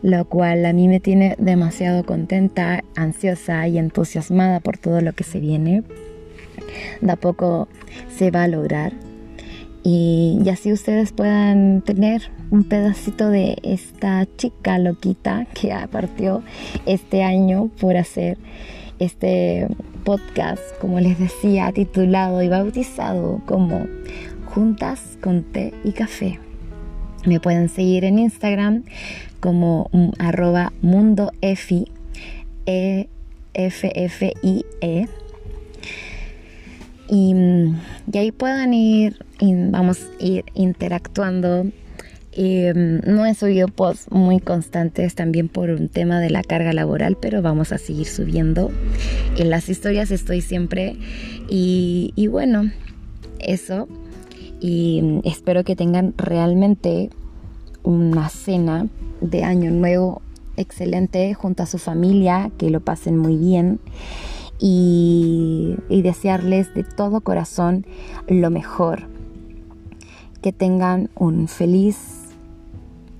lo 0.03 0.27
cual 0.27 0.67
a 0.67 0.75
mí 0.75 0.89
me 0.89 1.01
tiene 1.01 1.37
demasiado 1.39 2.05
contenta, 2.05 2.85
ansiosa 2.97 3.67
y 3.67 3.79
entusiasmada 3.79 4.61
por 4.61 4.77
todo 4.77 5.01
lo 5.01 5.15
que 5.15 5.25
se 5.25 5.41
viene. 5.41 5.83
De 7.01 7.11
a 7.11 7.17
poco 7.17 7.67
se 8.15 8.31
va 8.31 8.43
a 8.43 8.49
lograr 8.49 8.93
y, 9.83 10.39
así 10.53 10.71
ustedes 10.71 11.13
puedan 11.13 11.81
tener 11.81 12.31
un 12.51 12.65
pedacito 12.65 13.31
de 13.31 13.57
esta 13.63 14.29
chica 14.37 14.79
loquita 14.79 15.47
que 15.55 15.75
partió 15.91 16.43
este 16.85 17.23
año 17.23 17.71
por 17.81 17.97
hacer 17.97 18.37
este 18.99 19.67
podcast, 20.05 20.61
como 20.79 21.01
les 21.01 21.19
decía, 21.19 21.73
titulado 21.73 22.43
y 22.43 22.49
bautizado 22.49 23.41
como 23.47 23.87
juntas 24.55 25.19
con 25.21 25.43
té 25.43 25.73
y 25.85 25.93
café. 25.93 26.39
Me 27.27 27.41
pueden 27.41 27.69
seguir 27.69 28.05
en 28.05 28.19
Instagram 28.19 28.85
como 29.41 29.91
arroba 30.19 30.73
mundo 30.83 31.33
efi, 31.41 31.87
e, 32.67 33.09
f 33.55 33.93
f 33.95 34.33
i 34.43 34.65
e. 34.81 35.07
Y, 37.09 37.35
y 38.13 38.19
ahí 38.19 38.31
puedan 38.31 38.73
ir, 38.73 39.25
y 39.41 39.53
vamos 39.71 40.07
a 40.21 40.25
ir 40.25 40.45
interactuando 40.55 41.67
Em, 42.33 43.01
no 43.07 43.27
he 43.27 43.35
subido 43.35 43.67
posts 43.67 44.07
muy 44.11 44.39
constantes 44.39 45.17
también 45.17 45.49
por 45.49 45.71
un 45.71 45.89
tema 45.89 46.21
de 46.21 46.31
la 46.31 46.45
carga 46.45 46.73
laboral, 46.73 47.17
pero 47.21 47.43
vamos 47.43 47.73
a 47.73 47.79
seguir 47.79 48.07
subiendo. 48.07 48.71
En 49.37 49.51
las 49.51 49.69
historias 49.69 50.11
estoy 50.11 50.41
siempre 50.41 50.97
y 51.49 52.29
bueno, 52.29 52.71
eso. 53.41 53.89
Y 54.61 55.21
espero 55.25 55.65
que 55.65 55.75
tengan 55.75 56.15
realmente 56.17 57.11
una 57.83 58.29
cena 58.29 58.89
de 59.21 59.43
año 59.43 59.71
nuevo 59.71 60.23
excelente 60.57 61.33
junto 61.35 61.63
a 61.63 61.67
su 61.67 61.79
familia, 61.79 62.51
que 62.59 62.71
lo 62.71 62.81
pasen 62.81 63.17
muy 63.17 63.37
bien. 63.37 63.81
Y, 64.59 65.77
y, 65.89 66.03
desearles 66.03 66.75
de 66.75 66.85
todo 66.85 67.23
corazón 67.23 67.87
lo 68.29 68.51
mejor. 68.51 69.09
Que 70.43 70.53
tengan 70.53 71.09
un 71.15 71.49
feliz 71.49 72.21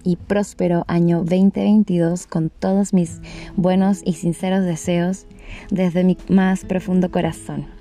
y 0.05 0.17
próspero 0.17 0.85
año 0.87 1.19
2022 1.19 2.27
con 2.27 2.51
todos 2.51 2.93
mis 2.93 3.21
buenos 3.57 4.03
y 4.05 4.15
sinceros 4.15 4.65
deseos 4.65 5.27
desde 5.71 6.05
mi 6.05 6.17
más 6.29 6.65
profundo 6.65 7.11
corazón. 7.11 7.80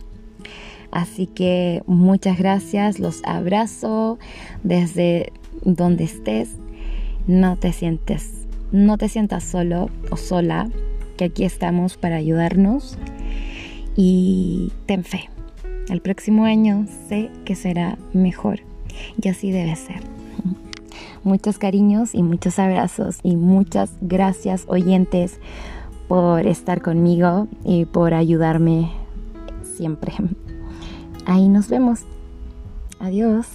Así 0.91 1.27
que 1.27 1.83
muchas 1.85 2.37
gracias, 2.37 2.99
los 2.99 3.21
abrazo 3.23 4.17
desde 4.63 5.31
donde 5.63 6.05
estés. 6.05 6.55
No 7.27 7.57
te 7.57 7.73
sientes, 7.73 8.47
no 8.71 8.97
te 8.97 9.09
sientas 9.09 9.43
solo 9.43 9.89
o 10.09 10.17
sola, 10.17 10.69
que 11.17 11.25
aquí 11.25 11.43
estamos 11.43 11.97
para 11.97 12.15
ayudarnos 12.15 12.97
y 13.95 14.71
ten 14.85 15.03
fe. 15.03 15.29
El 15.89 16.01
próximo 16.01 16.45
año 16.45 16.85
sé 17.07 17.29
que 17.45 17.55
será 17.55 17.97
mejor 18.13 18.61
y 19.21 19.27
así 19.27 19.51
debe 19.51 19.75
ser. 19.75 20.01
Muchos 21.23 21.57
cariños 21.57 22.15
y 22.15 22.23
muchos 22.23 22.59
abrazos 22.59 23.19
y 23.23 23.35
muchas 23.35 23.91
gracias 24.01 24.63
oyentes 24.67 25.39
por 26.07 26.47
estar 26.47 26.81
conmigo 26.81 27.47
y 27.63 27.85
por 27.85 28.13
ayudarme 28.13 28.89
siempre. 29.63 30.13
Ahí 31.29 31.47
nos 31.47 31.69
vemos. 31.69 31.99
Adiós. 32.99 33.45